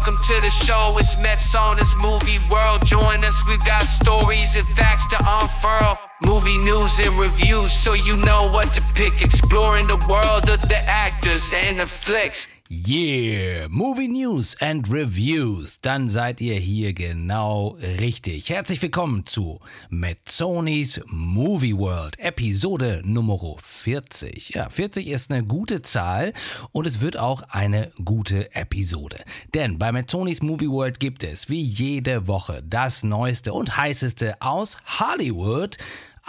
Welcome 0.00 0.22
to 0.28 0.40
the 0.40 0.48
show, 0.48 0.96
it's 0.96 1.22
Mets 1.22 1.54
on 1.54 1.76
this 1.76 1.94
movie 2.00 2.38
world. 2.50 2.86
Join 2.86 3.22
us, 3.22 3.46
we've 3.46 3.62
got 3.66 3.82
stories 3.82 4.56
and 4.56 4.64
facts 4.64 5.06
to 5.08 5.16
unfurl. 5.20 5.98
Movie 6.24 6.56
news 6.56 6.98
and 7.00 7.14
reviews, 7.16 7.70
so 7.70 7.92
you 7.92 8.16
know 8.16 8.48
what 8.48 8.72
to 8.72 8.80
pick. 8.94 9.20
Exploring 9.20 9.88
the 9.88 9.98
world 10.08 10.48
of 10.48 10.62
the 10.70 10.80
actors 10.88 11.52
and 11.54 11.78
the 11.80 11.86
flicks. 11.86 12.48
Yeah, 12.72 13.66
Movie 13.68 14.06
News 14.06 14.56
and 14.60 14.88
Reviews. 14.88 15.78
Dann 15.80 16.08
seid 16.08 16.40
ihr 16.40 16.54
hier 16.54 16.92
genau 16.92 17.76
richtig. 17.98 18.48
Herzlich 18.48 18.80
willkommen 18.80 19.26
zu 19.26 19.58
Metzonis 19.88 21.00
Movie 21.08 21.76
World, 21.76 22.16
Episode 22.20 23.02
Nummer 23.04 23.56
40. 23.60 24.50
Ja, 24.50 24.70
40 24.70 25.08
ist 25.08 25.32
eine 25.32 25.42
gute 25.42 25.82
Zahl 25.82 26.32
und 26.70 26.86
es 26.86 27.00
wird 27.00 27.16
auch 27.16 27.42
eine 27.48 27.90
gute 28.04 28.54
Episode. 28.54 29.24
Denn 29.52 29.76
bei 29.76 29.90
Metzonis 29.90 30.40
Movie 30.40 30.70
World 30.70 31.00
gibt 31.00 31.24
es 31.24 31.48
wie 31.48 31.62
jede 31.62 32.28
Woche 32.28 32.62
das 32.64 33.02
Neueste 33.02 33.52
und 33.52 33.76
Heißeste 33.78 34.40
aus 34.40 34.78
Hollywood 35.00 35.76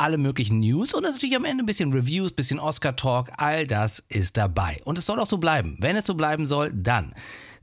alle 0.01 0.17
möglichen 0.17 0.59
News 0.59 0.95
und 0.95 1.03
natürlich 1.03 1.35
am 1.35 1.45
Ende 1.45 1.63
ein 1.63 1.67
bisschen 1.67 1.93
Reviews, 1.93 2.31
ein 2.31 2.35
bisschen 2.35 2.59
Oscar-Talk. 2.59 3.33
All 3.37 3.67
das 3.67 4.03
ist 4.09 4.35
dabei. 4.35 4.81
Und 4.83 4.97
es 4.97 5.05
soll 5.05 5.19
auch 5.19 5.27
so 5.27 5.37
bleiben. 5.37 5.77
Wenn 5.79 5.95
es 5.95 6.07
so 6.07 6.15
bleiben 6.15 6.47
soll, 6.47 6.71
dann 6.73 7.13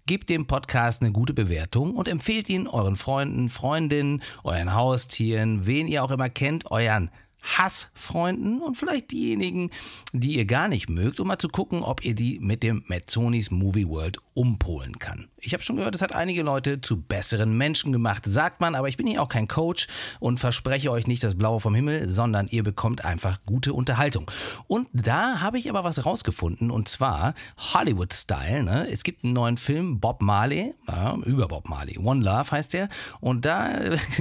gebt 0.07 0.31
dem 0.31 0.47
Podcast 0.47 1.03
eine 1.03 1.11
gute 1.11 1.35
Bewertung 1.35 1.97
und 1.97 2.07
empfehlt 2.07 2.49
ihn 2.49 2.69
euren 2.69 2.95
Freunden, 2.95 3.49
Freundinnen, 3.49 4.23
euren 4.45 4.73
Haustieren, 4.73 5.67
wen 5.67 5.89
ihr 5.89 6.05
auch 6.05 6.13
immer 6.13 6.29
kennt, 6.29 6.71
euren 6.71 7.11
Hassfreunden 7.57 8.61
und 8.61 8.77
vielleicht 8.77 9.11
diejenigen, 9.11 9.71
die 10.13 10.37
ihr 10.37 10.45
gar 10.45 10.69
nicht 10.69 10.89
mögt, 10.89 11.21
um 11.21 11.29
mal 11.29 11.39
zu 11.39 11.49
gucken, 11.49 11.83
ob 11.83 12.05
ihr 12.05 12.15
die 12.15 12.39
mit 12.41 12.63
dem 12.63 12.85
Metzonis 12.89 13.51
Movie 13.51 13.89
World 13.89 14.19
umpolen 14.35 14.99
kann. 14.99 15.29
Ich 15.41 15.53
habe 15.53 15.63
schon 15.63 15.77
gehört, 15.77 15.95
es 15.95 16.03
hat 16.03 16.15
einige 16.15 16.43
Leute 16.43 16.81
zu 16.81 17.01
besseren 17.01 17.57
Menschen 17.57 17.93
gemacht, 17.93 18.25
sagt 18.27 18.61
man, 18.61 18.75
aber 18.75 18.89
ich 18.89 18.97
bin 18.97 19.07
hier 19.07 19.23
auch 19.23 19.29
kein 19.29 19.49
Coach 19.49 19.89
und 20.21 20.41
verspreche 20.41 20.91
euch 20.91 21.07
nicht 21.07 21.23
das 21.23 21.37
Blaue 21.37 21.61
vom 21.61 21.75
Himmel, 21.75 22.09
sondern 22.09 22.49
ihr 22.49 22.63
bekommt 22.63 23.05
einfach 23.05 23.39
gute 23.47 23.73
Unterhaltung. 23.73 24.31
Und 24.67 24.89
da 24.93 25.41
habe 25.41 25.59
ich 25.59 25.71
aber 25.71 25.85
was 25.85 26.05
rausgefunden 26.05 26.71
und 26.71 26.89
zwar 26.89 27.35
Hollywood-Style. 27.57 28.63
Ne? 28.65 28.89
Es 28.91 29.05
gibt 29.05 29.25
einen 29.25 29.33
neuen 29.33 29.57
Film, 29.57 30.01
Bob 30.01 30.23
Marley, 30.23 30.75
ja, 30.89 31.17
über 31.25 31.49
Bob 31.49 31.69
Marley, 31.69 31.99
One 31.99 32.25
Love 32.25 32.51
heißt 32.51 32.73
der. 32.73 32.89
Und 33.21 33.45
da 33.45 33.69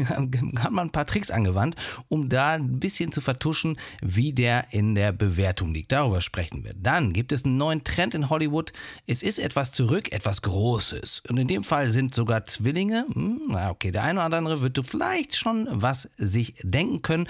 hat 0.07 0.71
man 0.71 0.87
ein 0.87 0.91
paar 0.91 1.05
Tricks 1.05 1.31
angewandt, 1.31 1.75
um 2.09 2.29
da 2.29 2.53
ein 2.53 2.79
bisschen 2.79 3.11
zu 3.11 3.16
vertuschen, 3.21 3.77
wie 4.01 4.33
der 4.33 4.67
in 4.71 4.95
der 4.95 5.11
Bewertung 5.11 5.73
liegt. 5.73 5.91
Darüber 5.91 6.21
sprechen 6.21 6.63
wir. 6.63 6.73
Dann 6.73 7.13
gibt 7.13 7.31
es 7.31 7.45
einen 7.45 7.57
neuen 7.57 7.83
Trend 7.83 8.13
in 8.13 8.29
Hollywood. 8.29 8.73
Es 9.05 9.23
ist 9.23 9.39
etwas 9.39 9.71
zurück, 9.71 10.11
etwas 10.11 10.41
Großes. 10.41 11.23
Und 11.29 11.37
in 11.37 11.47
dem 11.47 11.63
Fall 11.63 11.91
sind 11.91 12.13
sogar 12.13 12.45
Zwillinge. 12.45 13.05
Hm, 13.13 13.41
na 13.49 13.69
okay, 13.69 13.91
der 13.91 14.03
eine 14.03 14.25
oder 14.25 14.37
andere 14.37 14.61
wird 14.61 14.77
vielleicht 14.87 15.35
schon 15.35 15.67
was 15.69 16.09
sich 16.17 16.55
denken 16.63 17.01
können. 17.01 17.27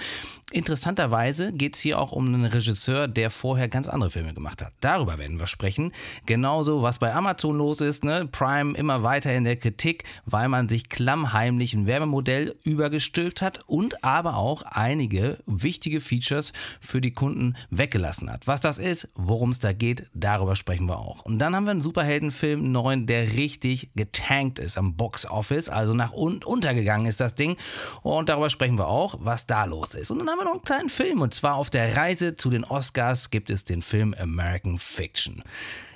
Interessanterweise 0.50 1.52
geht 1.52 1.76
es 1.76 1.80
hier 1.80 1.98
auch 1.98 2.12
um 2.12 2.26
einen 2.26 2.44
Regisseur, 2.44 3.08
der 3.08 3.30
vorher 3.30 3.68
ganz 3.68 3.88
andere 3.88 4.10
Filme 4.10 4.34
gemacht 4.34 4.62
hat. 4.62 4.72
Darüber 4.80 5.18
werden 5.18 5.38
wir 5.38 5.46
sprechen. 5.46 5.92
Genauso, 6.26 6.82
was 6.82 6.98
bei 6.98 7.14
Amazon 7.14 7.56
los 7.56 7.80
ist. 7.80 8.04
Ne? 8.04 8.26
Prime 8.30 8.76
immer 8.76 9.02
weiter 9.02 9.34
in 9.34 9.44
der 9.44 9.56
Kritik, 9.56 10.04
weil 10.24 10.48
man 10.48 10.68
sich 10.68 10.88
klammheimlich 10.88 11.74
ein 11.74 11.86
Werbemodell 11.86 12.56
übergestülpt 12.64 13.42
hat 13.42 13.60
und 13.66 14.04
aber 14.04 14.36
auch 14.36 14.62
einige 14.62 15.38
wichtige 15.46 15.67
Features 16.00 16.52
für 16.80 17.00
die 17.00 17.12
Kunden 17.12 17.56
weggelassen 17.70 18.30
hat. 18.30 18.46
Was 18.46 18.60
das 18.60 18.78
ist, 18.78 19.08
worum 19.14 19.50
es 19.50 19.58
da 19.58 19.72
geht, 19.72 20.06
darüber 20.14 20.56
sprechen 20.56 20.86
wir 20.86 20.98
auch. 20.98 21.24
Und 21.24 21.38
dann 21.38 21.54
haben 21.54 21.64
wir 21.64 21.72
einen 21.72 21.82
Superheldenfilm, 21.82 22.60
einen 22.60 22.72
neuen, 22.72 23.06
der 23.06 23.34
richtig 23.34 23.58
richtig 23.58 23.90
getankt 23.96 24.58
ist 24.58 24.78
am 24.78 24.94
Box 24.94 25.26
Office, 25.26 25.68
also 25.68 25.94
nach 25.94 26.12
unten 26.12 26.44
untergegangen 26.44 27.06
ist 27.06 27.20
das 27.20 27.34
Ding. 27.34 27.56
Und 28.02 28.28
darüber 28.28 28.50
sprechen 28.50 28.78
wir 28.78 28.88
auch, 28.88 29.16
was 29.20 29.46
da 29.46 29.64
los 29.64 29.94
ist. 29.94 30.10
Und 30.10 30.18
dann 30.18 30.28
haben 30.28 30.38
wir 30.38 30.44
noch 30.44 30.52
einen 30.52 30.62
kleinen 30.62 30.88
Film 30.88 31.20
und 31.20 31.34
zwar 31.34 31.54
auf 31.56 31.70
der 31.70 31.96
Reise 31.96 32.36
zu 32.36 32.50
den 32.50 32.64
Oscars 32.64 33.30
gibt 33.30 33.50
es 33.50 33.64
den 33.64 33.82
Film 33.82 34.14
American 34.18 34.78
Fiction. 34.78 35.42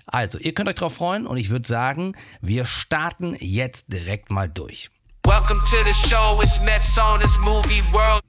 Also, 0.06 0.38
ihr 0.38 0.52
könnt 0.52 0.68
euch 0.68 0.74
darauf 0.74 0.94
freuen 0.94 1.26
und 1.26 1.36
ich 1.36 1.50
würde 1.50 1.66
sagen, 1.66 2.14
wir 2.40 2.64
starten 2.64 3.36
jetzt 3.38 3.92
direkt 3.92 4.30
mal 4.30 4.48
durch. 4.48 4.90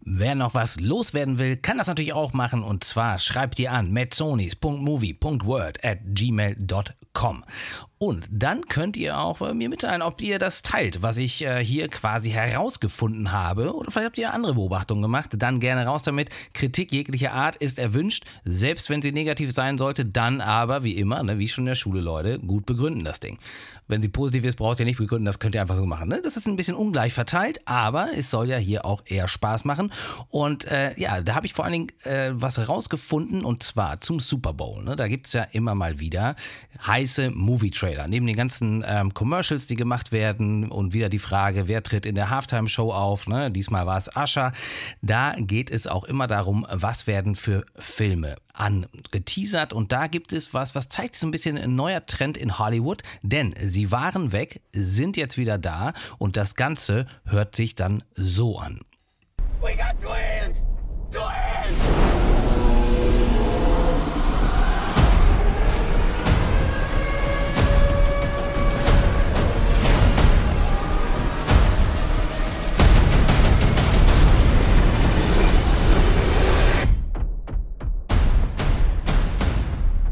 Wer 0.05 0.35
noch 0.35 0.53
was 0.53 0.77
loswerden 0.79 1.37
will, 1.37 1.55
kann 1.55 1.77
das 1.77 1.87
natürlich 1.87 2.11
auch 2.11 2.33
machen 2.33 2.63
und 2.63 2.83
zwar 2.83 3.17
schreibt 3.17 3.59
ihr 3.59 3.71
an 3.71 3.91
metzonis.movie.word 3.91 5.85
at 5.85 5.99
gmail.com. 6.03 7.45
Und 8.03 8.27
dann 8.29 8.67
könnt 8.67 8.97
ihr 8.97 9.17
auch 9.17 9.39
mir 9.53 9.69
mitteilen, 9.69 10.01
ob 10.01 10.21
ihr 10.21 10.37
das 10.37 10.61
teilt, 10.61 11.01
was 11.01 11.17
ich 11.17 11.41
äh, 11.45 11.63
hier 11.63 11.87
quasi 11.87 12.31
herausgefunden 12.31 13.31
habe. 13.31 13.73
Oder 13.73 13.91
vielleicht 13.91 14.07
habt 14.07 14.17
ihr 14.17 14.33
andere 14.33 14.55
Beobachtungen 14.55 15.01
gemacht. 15.01 15.29
Dann 15.37 15.61
gerne 15.61 15.85
raus 15.85 16.03
damit. 16.03 16.29
Kritik 16.53 16.91
jeglicher 16.91 17.31
Art 17.31 17.55
ist 17.55 17.79
erwünscht. 17.79 18.25
Selbst 18.43 18.89
wenn 18.89 19.01
sie 19.01 19.13
negativ 19.13 19.53
sein 19.53 19.77
sollte, 19.77 20.05
dann 20.05 20.41
aber, 20.41 20.83
wie 20.83 20.97
immer, 20.97 21.23
ne, 21.23 21.39
wie 21.39 21.47
schon 21.47 21.61
in 21.61 21.67
der 21.67 21.75
Schule, 21.75 22.01
Leute, 22.01 22.39
gut 22.39 22.65
begründen 22.65 23.05
das 23.05 23.21
Ding. 23.21 23.37
Wenn 23.87 24.01
sie 24.01 24.09
positiv 24.09 24.43
ist, 24.43 24.57
braucht 24.57 24.81
ihr 24.81 24.85
nicht 24.85 24.97
begründen. 24.97 25.23
Das 25.23 25.39
könnt 25.39 25.55
ihr 25.55 25.61
einfach 25.61 25.77
so 25.77 25.85
machen. 25.85 26.09
Ne? 26.09 26.19
Das 26.21 26.35
ist 26.35 26.45
ein 26.45 26.57
bisschen 26.57 26.75
ungleich 26.75 27.12
verteilt, 27.13 27.61
aber 27.65 28.09
es 28.17 28.29
soll 28.29 28.49
ja 28.49 28.57
hier 28.57 28.85
auch 28.85 29.03
eher 29.05 29.27
Spaß 29.27 29.65
machen. 29.65 29.91
Und 30.29 30.65
äh, 30.65 30.99
ja, 30.99 31.21
da 31.21 31.35
habe 31.35 31.45
ich 31.45 31.53
vor 31.53 31.65
allen 31.65 31.73
Dingen 31.73 31.91
äh, 32.03 32.31
was 32.33 32.57
herausgefunden 32.57 33.45
und 33.45 33.63
zwar 33.63 34.01
zum 34.01 34.19
Super 34.19 34.53
Bowl. 34.53 34.83
Ne? 34.83 34.95
Da 34.95 35.07
gibt 35.07 35.27
es 35.27 35.33
ja 35.33 35.43
immer 35.51 35.75
mal 35.75 35.99
wieder 35.99 36.35
heiße 36.85 37.29
Movie-Trailer. 37.31 37.83
Trailer. 37.83 38.07
Neben 38.07 38.25
den 38.25 38.35
ganzen 38.35 38.83
ähm, 38.87 39.13
Commercials, 39.13 39.67
die 39.67 39.75
gemacht 39.75 40.11
werden 40.11 40.69
und 40.69 40.93
wieder 40.93 41.09
die 41.09 41.19
Frage, 41.19 41.67
wer 41.67 41.83
tritt 41.83 42.05
in 42.05 42.15
der 42.15 42.29
Halftime-Show 42.29 42.91
auf. 42.91 43.27
Ne? 43.27 43.51
Diesmal 43.51 43.85
war 43.85 43.97
es 43.97 44.15
Ascha. 44.15 44.53
Da 45.01 45.35
geht 45.37 45.69
es 45.69 45.85
auch 45.87 46.05
immer 46.05 46.27
darum, 46.27 46.65
was 46.71 47.07
werden 47.07 47.35
für 47.35 47.65
Filme 47.77 48.37
angeteasert. 48.53 49.73
Und 49.73 49.91
da 49.91 50.07
gibt 50.07 50.31
es 50.33 50.53
was, 50.53 50.75
was 50.75 50.89
zeigt 50.89 51.15
so 51.15 51.27
ein 51.27 51.31
bisschen 51.31 51.57
ein 51.57 51.75
neuer 51.75 52.05
Trend 52.05 52.37
in 52.37 52.57
Hollywood. 52.59 53.01
Denn 53.21 53.53
sie 53.59 53.91
waren 53.91 54.31
weg, 54.31 54.61
sind 54.71 55.17
jetzt 55.17 55.37
wieder 55.37 55.57
da 55.57 55.93
und 56.17 56.37
das 56.37 56.55
Ganze 56.55 57.05
hört 57.25 57.55
sich 57.55 57.75
dann 57.75 58.03
so 58.15 58.57
an. 58.57 58.81
We 59.61 59.75
got 59.75 59.99
twins! 59.99 60.65
Twins! 61.11 62.32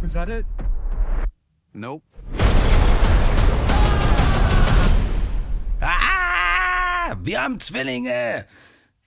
Is 0.03 0.13
that 0.13 0.29
it? 0.29 0.45
Nope. 1.73 2.01
Ah! 5.79 7.15
Wir 7.21 7.41
haben 7.41 7.59
Zwillinge! 7.59 8.47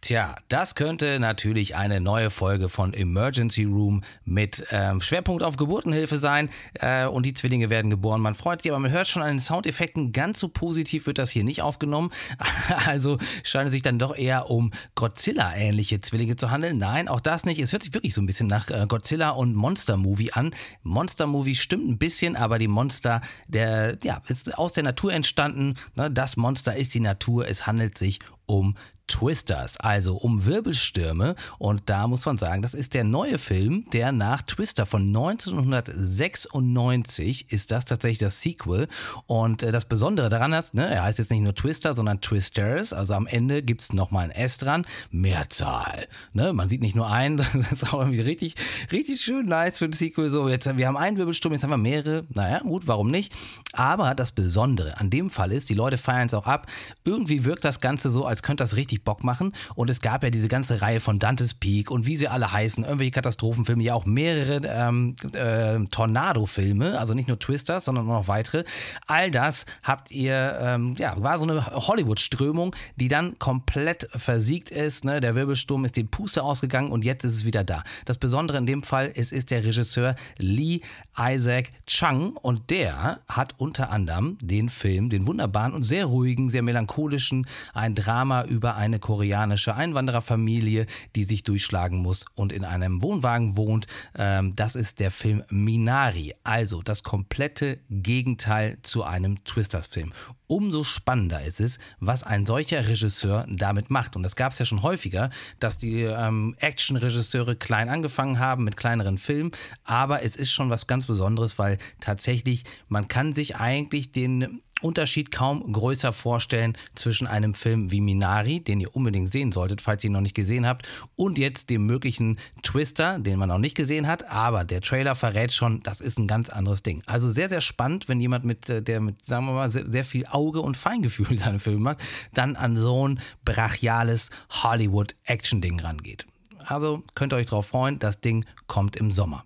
Tja, 0.05 0.35
das 0.51 0.75
könnte 0.75 1.19
natürlich 1.19 1.77
eine 1.77 1.99
neue 1.99 2.29
Folge 2.29 2.69
von 2.69 2.93
Emergency 2.93 3.65
Room 3.65 4.05
mit 4.27 4.63
ähm, 4.71 5.01
Schwerpunkt 5.01 5.43
auf 5.43 5.57
Geburtenhilfe 5.57 6.19
sein 6.19 6.51
äh, 6.75 7.07
und 7.07 7.25
die 7.25 7.33
Zwillinge 7.33 7.71
werden 7.71 7.91
geboren. 7.91 8.21
Man 8.21 8.35
freut 8.35 8.61
sich, 8.61 8.71
aber 8.71 8.81
man 8.81 8.91
hört 8.91 9.09
schon 9.09 9.23
an 9.23 9.31
den 9.31 9.41
Soundeffekten, 9.41 10.13
ganz 10.13 10.41
so 10.41 10.49
positiv 10.49 11.07
wird 11.07 11.17
das 11.17 11.31
hier 11.31 11.43
nicht 11.43 11.63
aufgenommen. 11.63 12.11
Also 12.87 13.19
scheint 13.43 13.69
es 13.69 13.73
sich 13.73 13.81
dann 13.81 13.99
doch 13.99 14.15
eher 14.15 14.51
um 14.51 14.73
Godzilla-ähnliche 14.95 16.01
Zwillinge 16.01 16.37
zu 16.37 16.51
handeln. 16.51 16.77
Nein, 16.77 17.09
auch 17.09 17.21
das 17.21 17.45
nicht. 17.45 17.59
Es 17.59 17.73
hört 17.73 17.83
sich 17.83 17.95
wirklich 17.95 18.13
so 18.13 18.21
ein 18.21 18.27
bisschen 18.27 18.47
nach 18.47 18.69
äh, 18.69 18.85
Godzilla 18.87 19.31
und 19.31 19.55
Monster 19.55 19.97
Movie 19.97 20.33
an. 20.33 20.55
Monster 20.83 21.27
Movie 21.27 21.55
stimmt 21.55 21.89
ein 21.89 21.99
bisschen, 21.99 22.37
aber 22.37 22.59
die 22.59 22.69
Monster, 22.69 23.23
der, 23.49 23.97
ja, 24.03 24.21
ist 24.29 24.59
aus 24.59 24.75
der 24.75 24.83
Natur 24.83 25.15
entstanden. 25.15 25.77
Ne? 25.95 26.11
Das 26.11 26.37
Monster 26.37 26.77
ist 26.77 26.95
die 26.95 27.01
Natur. 27.01 27.49
Es 27.49 27.67
handelt 27.67 27.97
sich 27.97 28.19
um 28.47 28.75
Twisters, 29.07 29.77
also 29.79 30.17
um 30.17 30.47
Wirbelstürme. 30.47 31.35
Und 31.59 31.83
da 31.87 32.07
muss 32.07 32.25
man 32.25 32.39
sagen, 32.39 32.63
das 32.63 32.73
ist 32.75 32.95
der 32.95 33.03
neue 33.05 33.37
Film, 33.39 33.85
der 33.93 34.13
nach 34.13 34.43
Twister 34.43 34.87
von 34.87 35.09
1996 35.09 37.53
ist 37.53 37.71
das 37.71 37.85
tatsächlich 37.85 38.19
das 38.19 38.41
Sequel. 38.41 38.89
Und 39.27 39.63
äh, 39.63 39.71
das 39.73 39.85
Besondere 39.85 40.31
daran 40.31 40.55
ist, 40.55 40.73
ne, 40.75 40.89
er 40.89 41.05
heißt 41.05 41.19
jetzt 41.19 41.31
nicht 41.31 41.43
nur 41.43 41.55
Twister, 41.55 41.95
sondern 41.95 42.23
Twisters. 42.23 42.95
Also 42.95 43.15
am 43.15 43.27
Ende 43.27 43.63
gibt 43.63 43.83
es 43.83 43.93
nochmal 43.93 44.25
ein 44.25 44.31
S 44.31 44.59
dran. 44.59 44.87
Mehrzahl. 45.11 46.07
Ne? 46.33 46.55
Man 46.55 46.69
sieht 46.69 46.81
nicht 46.81 46.97
nur 46.97 47.11
einen, 47.11 47.37
das 47.53 47.55
ist 47.55 47.93
auch 47.93 48.01
irgendwie 48.01 48.23
richtig, 48.23 48.55
richtig 48.91 49.21
schön 49.21 49.47
nice 49.47 49.79
für 49.79 49.85
ein 49.85 49.93
Sequel. 49.93 50.31
So, 50.31 50.49
jetzt, 50.49 50.77
wir 50.77 50.87
haben 50.87 50.97
einen 50.97 51.19
Wirbelsturm, 51.19 51.53
jetzt 51.53 51.63
haben 51.63 51.71
wir 51.71 51.77
mehrere. 51.77 52.25
Naja, 52.31 52.61
gut, 52.61 52.87
warum 52.87 53.11
nicht? 53.11 53.35
Aber 53.75 54.15
das 54.15 54.33
Besondere 54.33 54.99
an 54.99 55.11
dem 55.11 55.29
Fall 55.29 55.53
ist, 55.53 55.69
die 55.69 55.75
Leute 55.75 55.99
feiern 55.99 56.27
es 56.27 56.35
auch 56.35 56.47
ab. 56.47 56.69
Irgendwie 57.05 57.45
wirkt 57.45 57.67
das 57.67 57.81
Ganze 57.81 58.11
so, 58.11 58.25
als 58.25 58.34
könnte 58.43 58.65
das 58.65 58.77
richtig 58.77 59.05
Bock 59.05 59.25
machen. 59.25 59.53
Und 59.75 59.91
es 59.91 60.01
gab 60.01 60.25
ja 60.25 60.31
diese 60.31 60.49
ganze 60.49 60.83
Reihe 60.83 61.01
von 61.01 61.19
Dante's 61.19 61.55
Peak 61.55 61.91
und 61.91 62.07
wie 62.07 62.17
sie 62.17 62.29
alle 62.29 62.53
heißen, 62.53 62.85
irgendwelche 62.85 63.13
Katastrophenfilme, 63.13 63.83
ja 63.83 63.95
auch 63.95 64.07
mehrere 64.07 64.61
ähm, 64.67 65.17
äh, 65.33 65.85
Tornado-Filme, 65.91 66.99
also 66.99 67.15
nicht 67.15 67.29
nur 67.29 67.39
Twisters, 67.39 67.85
sondern 67.85 68.07
noch 68.07 68.29
weitere. 68.29 68.65
All 69.07 69.31
das 69.31 69.67
habt 69.83 70.11
ihr, 70.11 70.59
ähm, 70.61 70.95
ja, 70.99 71.15
war 71.23 71.39
so 71.39 71.45
eine 71.45 71.67
Hollywood-Strömung, 71.67 72.75
die 72.97 73.09
dann 73.09 73.39
komplett 73.39 74.09
versiegt 74.17 74.71
ist. 74.71 75.05
Ne? 75.05 75.21
Der 75.21 75.35
Wirbelsturm 75.35 75.85
ist 75.85 75.97
den 75.97 76.09
Puste 76.09 76.43
ausgegangen 76.43 76.91
und 76.91 77.05
jetzt 77.05 77.25
ist 77.25 77.35
es 77.35 77.45
wieder 77.45 77.65
da. 77.65 77.83
Das 78.05 78.19
Besondere 78.19 78.59
in 78.59 78.67
dem 78.67 78.83
Fall, 78.83 79.13
es 79.15 79.33
ist 79.33 79.51
der 79.51 79.65
Regisseur 79.65 80.15
Lee 80.39 80.81
Isaac 81.19 81.71
Chung 81.87 82.37
und 82.37 82.71
der 82.71 83.21
hat 83.29 83.55
unter 83.59 83.91
anderem 83.91 84.39
den 84.41 84.69
Film, 84.69 85.11
den 85.11 85.27
wunderbaren 85.27 85.73
und 85.73 85.85
sehr 85.85 86.07
ruhigen, 86.07 86.51
sehr 86.51 86.63
melancholischen, 86.63 87.47
ein 87.73 87.95
Drama 87.95 88.24
über 88.49 88.77
eine 88.77 88.99
koreanische 88.99 89.75
Einwandererfamilie, 89.75 90.87
die 91.15 91.25
sich 91.25 91.43
durchschlagen 91.43 91.99
muss 91.99 92.25
und 92.35 92.53
in 92.53 92.65
einem 92.65 93.03
Wohnwagen 93.03 93.57
wohnt. 93.57 93.87
Ähm, 94.17 94.57
das 94.57 94.77
ist 94.77 95.01
der 95.01 95.11
Film 95.11 95.43
Minari, 95.51 96.35
also 96.45 96.83
das 96.83 97.03
komplette 97.03 97.81
Gegenteil 97.91 98.79
zu 98.83 99.03
einem 99.05 99.45
Twisters-Film 99.45 100.13
umso 100.47 100.85
spannender 100.85 101.43
ist 101.43 101.61
es, 101.61 101.79
was 102.01 102.23
ein 102.23 102.47
solcher 102.47 102.87
Regisseur 102.87 103.47
damit 103.49 103.91
macht. 103.91 104.17
Und 104.17 104.23
das 104.23 104.37
gab 104.37 104.53
es 104.53 104.59
ja 104.59 104.65
schon 104.65 104.83
häufiger, 104.83 105.31
dass 105.59 105.79
die 105.79 106.03
ähm, 106.03 106.55
Action-Regisseure 106.59 107.57
klein 107.57 107.89
angefangen 107.89 108.39
haben 108.39 108.65
mit 108.65 108.77
kleineren 108.77 109.19
Filmen. 109.19 109.53
Aber 109.85 110.23
es 110.23 110.37
ist 110.37 110.53
schon 110.53 110.71
was 110.71 110.87
ganz 110.87 111.07
Besonderes, 111.07 111.59
weil 111.59 111.79
tatsächlich 112.01 112.65
man 112.89 113.09
kann 113.09 113.33
sich 113.33 113.57
eigentlich 113.57 114.13
den 114.13 114.63
Unterschied 114.83 115.31
kaum 115.31 115.73
größer 115.73 116.13
vorstellen 116.13 116.77
zwischen 116.95 117.27
einem 117.27 117.55
Film 117.55 117.91
wie 117.91 118.01
Minari, 118.01 118.61
den 118.61 118.81
ihr 118.81 118.95
unbedingt 118.95 119.33
sehen 119.33 119.53
solltet, 119.53 119.81
falls 119.81 120.05
ihr 120.05 120.09
ihn 120.09 120.13
noch 120.13 120.21
nicht 120.21 120.35
gesehen 120.35 120.67
habt, 120.67 120.87
und 121.17 121.39
jetzt 121.39 121.71
dem 121.71 121.87
möglichen 121.87 122.39
Twister, 122.63 123.19
den 123.19 123.39
man 123.39 123.49
noch 123.49 123.59
nicht 123.59 123.77
gesehen 123.77 124.07
hat. 124.07 124.31
Aber 124.31 124.65
der 124.65 124.81
Trailer 124.81 125.15
verrät 125.15 125.53
schon, 125.53 125.83
das 125.83 126.01
ist 126.01 126.19
ein 126.19 126.27
ganz 126.27 126.49
anderes 126.49 126.83
Ding. 126.83 127.03
Also 127.07 127.31
sehr, 127.31 127.49
sehr 127.49 127.61
spannend, 127.61 128.09
wenn 128.09 128.21
jemand 128.21 128.45
mit, 128.45 128.69
äh, 128.69 128.83
der 128.83 129.01
mit, 129.01 129.25
sagen 129.25 129.47
wir 129.47 129.53
mal, 129.53 129.71
sehr, 129.71 129.91
sehr 129.91 130.05
viel 130.05 130.27
Auge 130.27 130.61
und 130.61 130.77
Feingefühl 130.77 131.37
seine 131.39 131.59
Filme 131.59 131.81
macht, 131.81 132.03
dann 132.33 132.57
an 132.57 132.77
so 132.77 133.09
ein 133.09 133.21
brachiales 133.45 134.31
Hollywood-Action-Ding 134.51 135.81
rangeht. 135.81 136.27
Also 136.67 137.03
könnt 137.15 137.33
ihr 137.33 137.37
euch 137.37 137.47
darauf 137.47 137.67
freuen, 137.67 137.99
das 137.99 138.21
Ding 138.21 138.45
kommt 138.67 138.97
im 138.97 139.11
Sommer. 139.11 139.45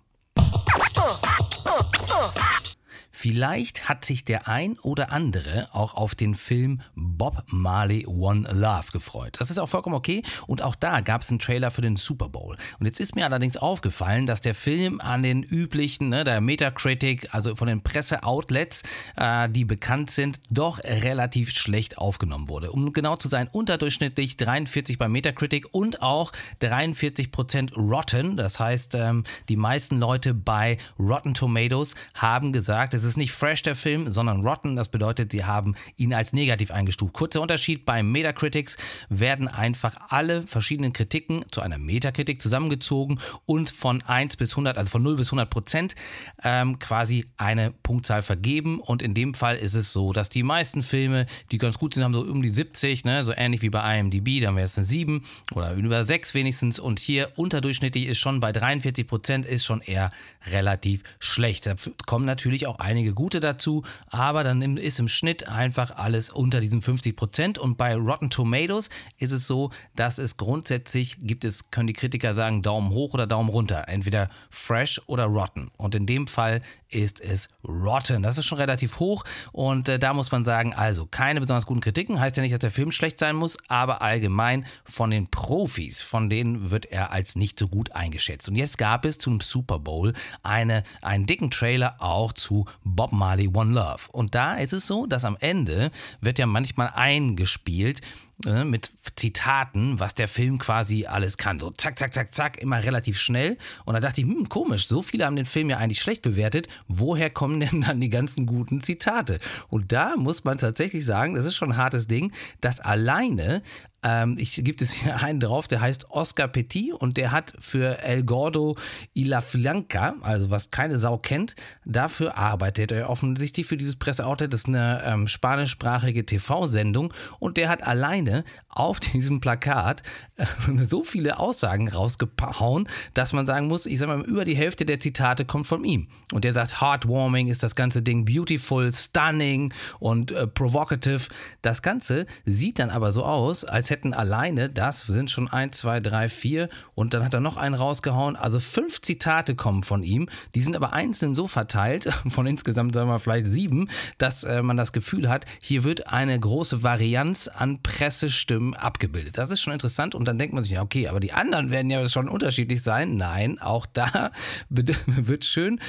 Vielleicht 3.21 3.89
hat 3.89 4.05
sich 4.05 4.23
der 4.23 4.47
ein 4.47 4.79
oder 4.79 5.11
andere 5.11 5.67
auch 5.73 5.93
auf 5.93 6.15
den 6.15 6.35
Film 6.35 6.79
Bob 6.95 7.43
Marley 7.47 8.07
One 8.07 8.47
Love 8.53 8.93
gefreut. 8.93 9.35
Das 9.39 9.51
ist 9.51 9.57
auch 9.57 9.67
vollkommen 9.67 9.97
okay. 9.97 10.23
Und 10.47 10.61
auch 10.61 10.73
da 10.73 11.01
gab 11.01 11.23
es 11.23 11.29
einen 11.29 11.39
Trailer 11.39 11.69
für 11.69 11.81
den 11.81 11.97
Super 11.97 12.29
Bowl. 12.29 12.55
Und 12.79 12.85
jetzt 12.85 13.01
ist 13.01 13.15
mir 13.15 13.25
allerdings 13.25 13.57
aufgefallen, 13.57 14.25
dass 14.25 14.39
der 14.39 14.55
Film 14.55 15.01
an 15.01 15.21
den 15.21 15.43
üblichen, 15.43 16.07
ne, 16.07 16.23
der 16.23 16.39
Metacritic, 16.39 17.35
also 17.35 17.55
von 17.55 17.67
den 17.67 17.83
Presseoutlets, 17.83 18.83
äh, 19.17 19.49
die 19.49 19.65
bekannt 19.65 20.11
sind, 20.11 20.39
doch 20.49 20.79
relativ 20.85 21.51
schlecht 21.51 21.97
aufgenommen 21.97 22.47
wurde. 22.47 22.71
Um 22.71 22.93
genau 22.93 23.17
zu 23.17 23.27
sein, 23.27 23.49
unterdurchschnittlich 23.51 24.37
43 24.37 24.97
bei 24.97 25.09
Metacritic 25.09 25.67
und 25.73 26.01
auch 26.01 26.31
43% 26.61 27.75
Rotten. 27.75 28.37
Das 28.37 28.61
heißt, 28.61 28.95
ähm, 28.95 29.25
die 29.49 29.57
meisten 29.57 29.99
Leute 29.99 30.33
bei 30.33 30.77
Rotten 30.97 31.33
Tomatoes 31.33 31.95
haben 32.13 32.53
gesagt, 32.53 32.93
es 32.93 33.08
ist 33.08 33.08
ist 33.09 33.17
nicht 33.17 33.31
fresh 33.31 33.61
der 33.63 33.75
Film, 33.75 34.11
sondern 34.11 34.45
rotten. 34.45 34.75
Das 34.75 34.89
bedeutet, 34.89 35.31
sie 35.31 35.45
haben 35.45 35.75
ihn 35.97 36.13
als 36.13 36.33
negativ 36.33 36.71
eingestuft. 36.71 37.13
Kurzer 37.13 37.41
Unterschied, 37.41 37.85
bei 37.85 38.03
Metacritics 38.03 38.77
werden 39.09 39.47
einfach 39.47 39.97
alle 40.09 40.43
verschiedenen 40.43 40.93
Kritiken 40.93 41.45
zu 41.51 41.61
einer 41.61 41.77
Metakritik 41.77 42.41
zusammengezogen 42.41 43.19
und 43.45 43.69
von 43.69 44.01
1 44.01 44.37
bis 44.37 44.51
100, 44.51 44.77
also 44.77 44.91
von 44.91 45.03
0 45.03 45.15
bis 45.15 45.27
100 45.27 45.49
Prozent, 45.49 45.95
ähm, 46.43 46.79
quasi 46.79 47.25
eine 47.37 47.71
Punktzahl 47.71 48.21
vergeben. 48.21 48.79
Und 48.79 49.01
in 49.01 49.13
dem 49.13 49.33
Fall 49.33 49.57
ist 49.57 49.75
es 49.75 49.91
so, 49.91 50.13
dass 50.13 50.29
die 50.29 50.43
meisten 50.43 50.83
Filme, 50.83 51.25
die 51.51 51.57
ganz 51.57 51.79
gut 51.79 51.93
sind, 51.93 52.03
haben 52.03 52.13
so 52.13 52.21
um 52.21 52.41
die 52.41 52.49
70, 52.49 53.05
ne? 53.05 53.25
so 53.25 53.33
ähnlich 53.35 53.61
wie 53.61 53.69
bei 53.69 53.99
IMDb, 53.99 54.41
dann 54.41 54.55
wäre 54.55 54.65
es 54.65 54.77
eine 54.77 54.85
7 54.85 55.23
oder 55.53 55.73
über 55.73 56.03
6 56.03 56.33
wenigstens. 56.33 56.79
Und 56.79 56.99
hier 56.99 57.31
unterdurchschnittlich 57.35 58.07
ist 58.07 58.17
schon 58.17 58.39
bei 58.39 58.51
43 58.51 59.07
Prozent, 59.07 59.45
ist 59.45 59.65
schon 59.65 59.81
eher 59.81 60.11
relativ 60.45 61.03
schlecht. 61.19 61.65
Da 61.65 61.75
kommen 62.05 62.25
natürlich 62.25 62.67
auch 62.67 62.79
einige 62.79 62.98
einige 62.99 63.13
gute 63.13 63.39
dazu, 63.39 63.83
aber 64.09 64.43
dann 64.43 64.77
ist 64.77 64.99
im 64.99 65.07
Schnitt 65.07 65.47
einfach 65.47 65.91
alles 65.91 66.29
unter 66.29 66.59
diesen 66.59 66.81
50 66.81 67.15
Prozent. 67.15 67.57
Und 67.57 67.77
bei 67.77 67.95
Rotten 67.95 68.29
Tomatoes 68.29 68.89
ist 69.17 69.31
es 69.31 69.47
so, 69.47 69.71
dass 69.95 70.17
es 70.17 70.35
grundsätzlich 70.35 71.17
gibt 71.21 71.45
es, 71.45 71.71
können 71.71 71.87
die 71.87 71.93
Kritiker 71.93 72.35
sagen, 72.35 72.61
Daumen 72.61 72.89
hoch 72.89 73.13
oder 73.13 73.25
Daumen 73.25 73.49
runter. 73.49 73.85
Entweder 73.87 74.29
fresh 74.49 75.01
oder 75.07 75.25
rotten. 75.25 75.71
Und 75.77 75.95
in 75.95 76.05
dem 76.05 76.27
Fall 76.27 76.59
ist 76.89 77.21
es 77.21 77.47
rotten. 77.67 78.23
Das 78.23 78.37
ist 78.37 78.45
schon 78.45 78.57
relativ 78.57 78.99
hoch. 78.99 79.23
Und 79.51 79.89
äh, 79.89 79.99
da 79.99 80.13
muss 80.13 80.31
man 80.31 80.43
sagen, 80.43 80.73
also 80.73 81.05
keine 81.05 81.39
besonders 81.39 81.65
guten 81.65 81.81
Kritiken. 81.81 82.19
Heißt 82.19 82.37
ja 82.37 82.43
nicht, 82.43 82.53
dass 82.53 82.59
der 82.59 82.71
Film 82.71 82.91
schlecht 82.91 83.19
sein 83.19 83.35
muss, 83.35 83.57
aber 83.67 84.01
allgemein 84.01 84.65
von 84.83 85.11
den 85.11 85.27
Profis, 85.27 86.01
von 86.01 86.29
denen 86.29 86.71
wird 86.71 86.85
er 86.85 87.11
als 87.11 87.35
nicht 87.35 87.59
so 87.59 87.67
gut 87.67 87.91
eingeschätzt. 87.91 88.49
Und 88.49 88.55
jetzt 88.55 88.77
gab 88.77 89.05
es 89.05 89.17
zum 89.17 89.39
Super 89.39 89.79
Bowl 89.79 90.13
eine, 90.43 90.83
einen 91.01 91.25
dicken 91.25 91.51
Trailer 91.51 91.95
auch 91.99 92.33
zu 92.33 92.65
Bob 92.83 93.11
Marley 93.11 93.47
One 93.47 93.73
Love. 93.73 94.03
Und 94.11 94.35
da 94.35 94.55
ist 94.55 94.73
es 94.73 94.87
so, 94.87 95.05
dass 95.05 95.25
am 95.25 95.37
Ende 95.39 95.91
wird 96.21 96.39
ja 96.39 96.45
manchmal 96.45 96.91
eingespielt, 96.93 98.01
äh, 98.45 98.63
mit 98.63 98.91
Zitaten, 99.15 99.99
was 99.99 100.15
der 100.15 100.27
Film 100.27 100.59
quasi 100.59 101.05
alles 101.05 101.37
kann. 101.37 101.59
So 101.59 101.71
zack, 101.71 101.99
zack, 101.99 102.13
zack, 102.13 102.33
zack, 102.33 102.57
immer 102.61 102.83
relativ 102.83 103.17
schnell. 103.17 103.57
Und 103.85 103.95
da 103.95 103.99
dachte 103.99 104.21
ich, 104.21 104.27
hm, 104.27 104.47
komisch, 104.47 104.87
so 104.87 105.01
viele 105.01 105.25
haben 105.25 105.35
den 105.35 105.45
Film 105.45 105.69
ja 105.69 105.77
eigentlich 105.77 106.01
schlecht 106.01 106.21
bewertet. 106.21 106.67
Woher 106.87 107.29
kommen 107.29 107.59
denn 107.59 107.81
dann 107.81 107.99
die 107.99 108.09
ganzen 108.09 108.45
guten 108.45 108.81
Zitate? 108.81 109.39
Und 109.67 109.91
da 109.91 110.15
muss 110.15 110.43
man 110.43 110.57
tatsächlich 110.57 111.05
sagen, 111.05 111.35
das 111.35 111.45
ist 111.45 111.55
schon 111.55 111.73
ein 111.73 111.77
hartes 111.77 112.07
Ding, 112.07 112.31
dass 112.61 112.79
alleine 112.79 113.61
ähm, 114.03 114.37
ich 114.37 114.55
gibt 114.63 114.81
es 114.81 114.91
hier 114.93 115.21
einen 115.21 115.39
drauf, 115.39 115.67
der 115.67 115.81
heißt 115.81 116.09
Oscar 116.09 116.47
Petit 116.47 116.93
und 116.93 117.17
der 117.17 117.31
hat 117.31 117.53
für 117.59 118.01
El 118.01 118.23
Gordo 118.23 118.75
y 119.15 119.27
la 119.27 119.41
Flanca, 119.41 120.15
also 120.21 120.49
was 120.49 120.71
keine 120.71 120.97
Sau 120.97 121.17
kennt, 121.17 121.55
dafür 121.85 122.37
arbeitet 122.37 122.91
er 122.91 123.09
offensichtlich 123.09 123.67
für 123.67 123.77
dieses 123.77 123.95
Presseoutlet. 123.95 124.53
Das 124.53 124.61
ist 124.61 124.67
eine 124.67 125.03
ähm, 125.05 125.27
spanischsprachige 125.27 126.25
TV-Sendung 126.25 127.13
und 127.39 127.57
der 127.57 127.69
hat 127.69 127.85
alleine 127.85 128.43
auf 128.69 128.99
diesem 128.99 129.41
Plakat 129.41 130.03
äh, 130.37 130.45
so 130.83 131.03
viele 131.03 131.39
Aussagen 131.39 131.89
rausgehauen, 131.89 132.87
dass 133.13 133.33
man 133.33 133.45
sagen 133.45 133.67
muss, 133.67 133.85
ich 133.85 133.99
sag 133.99 134.07
mal, 134.07 134.21
über 134.21 134.45
die 134.45 134.55
Hälfte 134.55 134.85
der 134.85 134.99
Zitate 134.99 135.45
kommt 135.45 135.67
von 135.67 135.83
ihm. 135.83 136.07
Und 136.31 136.45
der 136.45 136.53
sagt, 136.53 136.79
heartwarming 136.79 137.47
ist 137.47 137.63
das 137.63 137.75
ganze 137.75 138.01
Ding, 138.01 138.25
beautiful, 138.25 138.91
stunning 138.93 139.73
und 139.99 140.31
äh, 140.31 140.47
provocative. 140.47 141.27
Das 141.61 141.81
Ganze 141.81 142.25
sieht 142.45 142.79
dann 142.79 142.89
aber 142.89 143.11
so 143.11 143.25
aus, 143.25 143.65
als 143.65 143.89
hätten 143.89 144.13
alleine 144.13 144.69
das, 144.69 145.01
sind 145.01 145.31
schon 145.31 145.47
1, 145.47 145.77
2, 145.77 145.99
3, 145.99 146.29
4 146.29 146.69
und 146.93 147.13
dann 147.13 147.25
hat 147.25 147.33
er 147.33 147.41
noch 147.41 147.57
einen 147.57 147.75
rausgehauen. 147.75 148.35
Also 148.35 148.59
fünf 148.59 149.01
Zitate 149.01 149.55
kommen 149.55 149.83
von 149.83 150.03
ihm. 150.03 150.29
Die 150.55 150.61
sind 150.61 150.75
aber 150.75 150.93
einzeln 150.93 151.33
so 151.33 151.47
verteilt, 151.47 152.09
von 152.29 152.45
insgesamt 152.45 152.93
sagen 152.93 153.09
wir 153.09 153.19
vielleicht 153.19 153.47
sieben, 153.47 153.89
dass 154.17 154.43
äh, 154.43 154.61
man 154.61 154.77
das 154.77 154.93
Gefühl 154.93 155.27
hat, 155.27 155.45
hier 155.61 155.83
wird 155.83 156.07
eine 156.07 156.39
große 156.39 156.83
Varianz 156.83 157.47
an 157.47 157.81
Pressestimmen 157.81 158.68
abgebildet. 158.73 159.37
Das 159.37 159.51
ist 159.51 159.61
schon 159.61 159.73
interessant 159.73 160.15
und 160.15 160.25
dann 160.25 160.37
denkt 160.37 160.53
man 160.53 160.63
sich, 160.63 160.73
ja, 160.73 160.81
okay, 160.81 161.07
aber 161.07 161.19
die 161.19 161.33
anderen 161.33 161.71
werden 161.71 161.89
ja 161.89 162.07
schon 162.09 162.29
unterschiedlich 162.29 162.81
sein. 162.81 163.15
Nein, 163.15 163.59
auch 163.59 163.85
da 163.85 164.31
wird 164.69 165.45
schön 165.45 165.79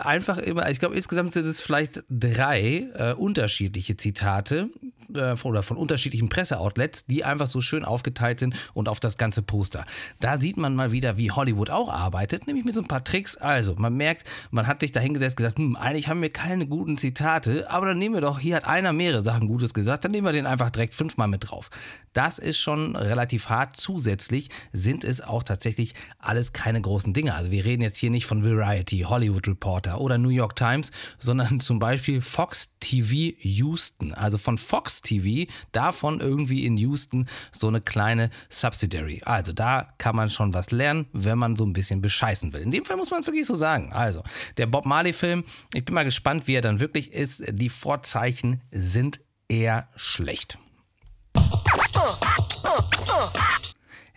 einfach 0.00 0.38
immer, 0.38 0.68
ich 0.70 0.78
glaube, 0.78 0.94
insgesamt 0.96 1.32
sind 1.32 1.46
es 1.46 1.60
vielleicht 1.60 2.04
drei 2.08 2.88
äh, 2.94 3.12
unterschiedliche 3.14 3.96
Zitate 3.96 4.70
äh, 5.14 5.34
oder 5.42 5.62
von 5.62 5.76
unterschiedlichen 5.76 6.28
Presseoutlets, 6.28 7.06
die 7.06 7.24
einfach 7.24 7.46
so 7.46 7.60
schön 7.60 7.84
aufgeteilt 7.84 8.40
sind 8.40 8.54
und 8.74 8.88
auf 8.88 9.00
das 9.00 9.18
ganze 9.18 9.42
Poster. 9.42 9.84
Da 10.20 10.40
sieht 10.40 10.56
man 10.56 10.74
mal 10.74 10.92
wieder, 10.92 11.16
wie 11.16 11.30
Hollywood 11.30 11.70
auch 11.70 11.92
arbeitet, 11.92 12.46
nämlich 12.46 12.64
mit 12.64 12.74
so 12.74 12.80
ein 12.80 12.88
paar 12.88 13.04
Tricks. 13.04 13.36
Also, 13.36 13.74
man 13.76 13.94
merkt, 13.96 14.28
man 14.50 14.66
hat 14.66 14.80
sich 14.80 14.92
da 14.92 15.00
hingesetzt 15.00 15.38
und 15.38 15.44
gesagt, 15.44 15.58
hm, 15.58 15.76
eigentlich 15.76 16.08
haben 16.08 16.22
wir 16.22 16.30
keine 16.30 16.66
guten 16.66 16.96
Zitate, 16.96 17.70
aber 17.70 17.86
dann 17.86 17.98
nehmen 17.98 18.14
wir 18.14 18.20
doch, 18.20 18.38
hier 18.38 18.56
hat 18.56 18.66
einer 18.66 18.92
mehrere 18.92 19.22
Sachen 19.22 19.48
Gutes 19.48 19.74
gesagt, 19.74 20.04
dann 20.04 20.12
nehmen 20.12 20.26
wir 20.26 20.32
den 20.32 20.46
einfach 20.46 20.70
direkt 20.70 20.94
fünfmal 20.94 21.28
mit 21.28 21.50
drauf. 21.50 21.70
Das 22.12 22.38
ist 22.38 22.58
schon 22.58 22.96
relativ 22.96 23.48
hart. 23.48 23.76
Zusätzlich 23.76 24.50
sind 24.72 25.04
es 25.04 25.20
auch 25.20 25.42
tatsächlich 25.42 25.94
alles 26.18 26.52
keine 26.52 26.80
großen 26.80 27.12
Dinge. 27.12 27.34
Also 27.34 27.50
wir 27.50 27.64
reden 27.64 27.82
jetzt 27.82 27.96
hier 27.96 28.10
nicht 28.10 28.26
von 28.26 28.44
Variety, 28.44 29.00
Hollywood 29.00 29.48
Reporter 29.48 30.00
oder 30.00 30.18
New 30.18 30.28
York 30.28 30.56
Times, 30.56 30.90
sondern 31.18 31.60
zum 31.60 31.78
Beispiel 31.78 32.20
Fox 32.20 32.74
TV 32.80 33.36
Houston. 33.40 34.12
Also 34.12 34.38
von 34.38 34.58
Fox 34.58 35.00
TV, 35.00 35.50
davon 35.72 36.20
irgendwie 36.20 36.66
in 36.66 36.76
Houston 36.76 37.26
so 37.50 37.68
eine 37.68 37.80
kleine 37.80 38.30
Subsidiary. 38.50 39.22
Also 39.24 39.52
da 39.52 39.92
kann 39.98 40.16
man 40.16 40.30
schon 40.30 40.54
was 40.54 40.70
lernen, 40.70 41.06
wenn 41.12 41.38
man 41.38 41.56
so 41.56 41.64
ein 41.64 41.72
bisschen 41.72 42.02
bescheißen 42.02 42.52
will. 42.52 42.62
In 42.62 42.70
dem 42.70 42.84
Fall 42.84 42.96
muss 42.96 43.10
man 43.10 43.26
wirklich 43.26 43.46
so 43.46 43.56
sagen. 43.56 43.92
Also 43.92 44.22
der 44.56 44.66
Bob 44.66 44.86
Marley-Film, 44.86 45.44
ich 45.74 45.84
bin 45.84 45.94
mal 45.94 46.04
gespannt, 46.04 46.46
wie 46.46 46.54
er 46.54 46.62
dann 46.62 46.80
wirklich 46.80 47.12
ist. 47.12 47.42
Die 47.48 47.68
Vorzeichen 47.68 48.60
sind 48.70 49.20
eher 49.48 49.88
schlecht. 49.96 50.58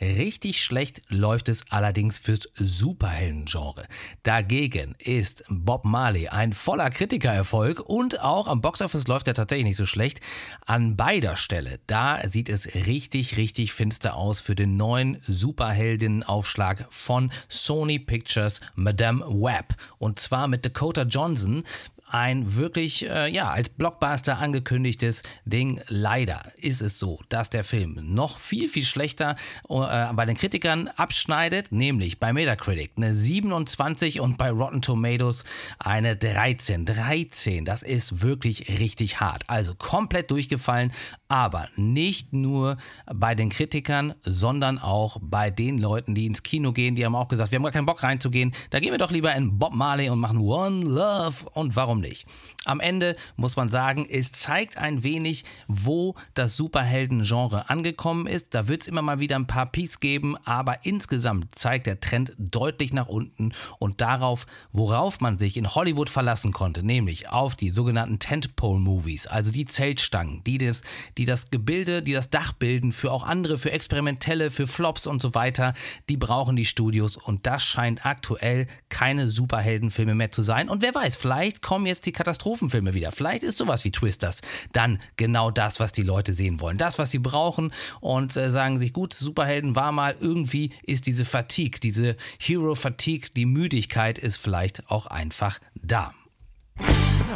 Richtig 0.01 0.61
schlecht 0.61 1.01
läuft 1.09 1.47
es 1.47 1.63
allerdings 1.69 2.17
fürs 2.17 2.49
Superhelden-Genre. 2.55 3.85
Dagegen 4.23 4.95
ist 4.99 5.43
Bob 5.47 5.85
Marley 5.85 6.27
ein 6.27 6.53
voller 6.53 6.89
Kritikererfolg 6.89 7.79
und 7.79 8.19
auch 8.19 8.47
am 8.47 8.61
Boxoffice 8.61 9.07
läuft 9.07 9.27
er 9.27 9.33
tatsächlich 9.33 9.67
nicht 9.67 9.77
so 9.77 9.85
schlecht. 9.85 10.19
An 10.65 10.97
beider 10.97 11.37
Stelle, 11.37 11.79
da 11.87 12.19
sieht 12.29 12.49
es 12.49 12.75
richtig, 12.75 13.37
richtig 13.37 13.73
finster 13.73 14.15
aus 14.15 14.41
für 14.41 14.55
den 14.55 14.75
neuen 14.75 15.21
Superheldinnen-Aufschlag 15.27 16.87
von 16.89 17.31
Sony 17.47 17.99
Pictures 17.99 18.59
Madame 18.75 19.25
Web. 19.25 19.75
Und 19.97 20.19
zwar 20.19 20.47
mit 20.47 20.65
Dakota 20.65 21.03
Johnson, 21.03 21.63
ein 22.07 22.55
wirklich, 22.55 23.09
äh, 23.09 23.27
ja, 23.29 23.49
als 23.49 23.69
Blockbuster 23.69 24.37
angekündigtes 24.37 25.23
Ding. 25.45 25.81
Leider 25.87 26.51
ist 26.57 26.81
es 26.81 26.99
so, 26.99 27.19
dass 27.29 27.49
der 27.49 27.63
Film 27.63 27.99
noch 28.01 28.39
viel, 28.39 28.69
viel 28.69 28.83
schlechter 28.85 29.35
äh, 29.69 30.13
bei 30.13 30.25
den 30.25 30.37
Kritikern 30.37 30.87
abschneidet, 30.95 31.71
nämlich 31.71 32.19
bei 32.19 32.31
Metacritic 32.31 32.91
eine 32.95 33.15
27 33.15 34.19
und 34.19 34.37
bei 34.37 34.51
Rotten 34.51 34.81
Tomatoes 34.81 35.43
eine 35.79 36.15
13. 36.15 36.85
13, 36.85 37.65
das 37.65 37.83
ist 37.83 38.21
wirklich 38.21 38.79
richtig 38.79 39.19
hart. 39.19 39.43
Also 39.47 39.73
komplett 39.75 40.31
durchgefallen, 40.31 40.91
aber 41.27 41.69
nicht 41.75 42.33
nur 42.33 42.77
bei 43.13 43.35
den 43.35 43.49
Kritikern, 43.49 44.13
sondern 44.21 44.77
auch 44.77 45.17
bei 45.21 45.49
den 45.49 45.77
Leuten, 45.77 46.13
die 46.15 46.25
ins 46.25 46.43
Kino 46.43 46.71
gehen. 46.71 46.95
Die 46.95 47.05
haben 47.05 47.15
auch 47.15 47.27
gesagt, 47.27 47.51
wir 47.51 47.57
haben 47.57 47.63
gar 47.63 47.71
keinen 47.71 47.85
Bock 47.85 48.03
reinzugehen. 48.03 48.53
Da 48.69 48.79
gehen 48.79 48.91
wir 48.91 48.97
doch 48.97 49.11
lieber 49.11 49.33
in 49.35 49.57
Bob 49.57 49.73
Marley 49.73 50.09
und 50.09 50.19
machen 50.19 50.39
One 50.39 50.85
Love. 50.85 51.49
Und 51.53 51.75
warum 51.75 51.94
nicht? 51.99 52.27
Am 52.65 52.79
Ende 52.79 53.15
muss 53.35 53.55
man 53.55 53.69
sagen, 53.69 54.07
es 54.09 54.31
zeigt 54.31 54.77
ein 54.77 55.03
wenig, 55.03 55.43
wo 55.67 56.15
das 56.33 56.57
Superhelden-Genre 56.57 57.69
angekommen 57.69 58.27
ist. 58.27 58.47
Da 58.51 58.67
wird 58.67 58.83
es 58.83 58.87
immer 58.87 59.01
mal 59.01 59.19
wieder 59.19 59.35
ein 59.35 59.47
paar 59.47 59.65
Peaks 59.65 59.99
geben, 59.99 60.37
aber 60.45 60.85
insgesamt 60.85 61.57
zeigt 61.57 61.87
der 61.87 61.99
Trend 61.99 62.33
deutlich 62.37 62.93
nach 62.93 63.07
unten 63.07 63.53
und 63.79 64.01
darauf, 64.01 64.45
worauf 64.71 65.19
man 65.21 65.37
sich 65.37 65.57
in 65.57 65.73
Hollywood 65.73 66.09
verlassen 66.09 66.51
konnte, 66.51 66.83
nämlich 66.83 67.29
auf 67.29 67.55
die 67.55 67.69
sogenannten 67.69 68.19
Tentpole-Movies, 68.19 69.27
also 69.27 69.51
die 69.51 69.65
Zeltstangen, 69.65 70.43
die 70.43 70.57
das 70.57 70.81
die 71.17 71.25
das 71.25 71.49
Gebilde, 71.51 72.01
die 72.01 72.13
das 72.13 72.29
Dach 72.29 72.53
bilden 72.53 72.91
für 72.91 73.11
auch 73.11 73.23
andere, 73.23 73.57
für 73.57 73.71
experimentelle, 73.71 74.51
für 74.51 74.67
Flops 74.67 75.07
und 75.07 75.21
so 75.21 75.33
weiter, 75.33 75.73
die 76.09 76.17
brauchen 76.17 76.55
die 76.55 76.65
Studios 76.65 77.17
und 77.17 77.45
das 77.47 77.63
scheint 77.63 78.05
aktuell 78.05 78.67
keine 78.89 79.27
Superheldenfilme 79.27 80.15
mehr 80.15 80.31
zu 80.31 80.43
sein. 80.43 80.69
Und 80.69 80.81
wer 80.81 80.93
weiß, 80.93 81.15
vielleicht 81.15 81.61
kommen 81.61 81.84
jetzt 81.85 82.05
die 82.05 82.11
Katastrophenfilme 82.11 82.93
wieder. 82.93 83.11
Vielleicht 83.11 83.43
ist 83.43 83.57
sowas 83.57 83.83
wie 83.85 83.91
Twisters 83.91 84.41
dann 84.71 84.99
genau 85.17 85.51
das, 85.51 85.79
was 85.79 85.91
die 85.91 86.03
Leute 86.03 86.33
sehen 86.33 86.59
wollen, 86.61 86.77
das, 86.77 86.99
was 86.99 87.11
sie 87.11 87.19
brauchen 87.19 87.71
und 88.01 88.35
äh, 88.35 88.51
sagen 88.51 88.77
sich, 88.77 88.93
gut, 88.93 89.13
Superhelden 89.13 89.75
war 89.75 89.91
mal, 89.91 90.15
irgendwie 90.19 90.71
ist 90.83 91.07
diese 91.07 91.25
Fatigue, 91.25 91.79
diese 91.79 92.15
Hero-Fatigue, 92.39 93.29
die 93.35 93.45
Müdigkeit 93.45 94.17
ist 94.17 94.37
vielleicht 94.37 94.89
auch 94.89 95.07
einfach 95.07 95.59
da. 95.81 96.13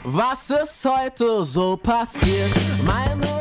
Was 0.03 0.49
ist 0.49 0.85
heute 0.85 1.43
so 1.45 1.77
passiert? 1.77 2.51
Meine 2.83 3.39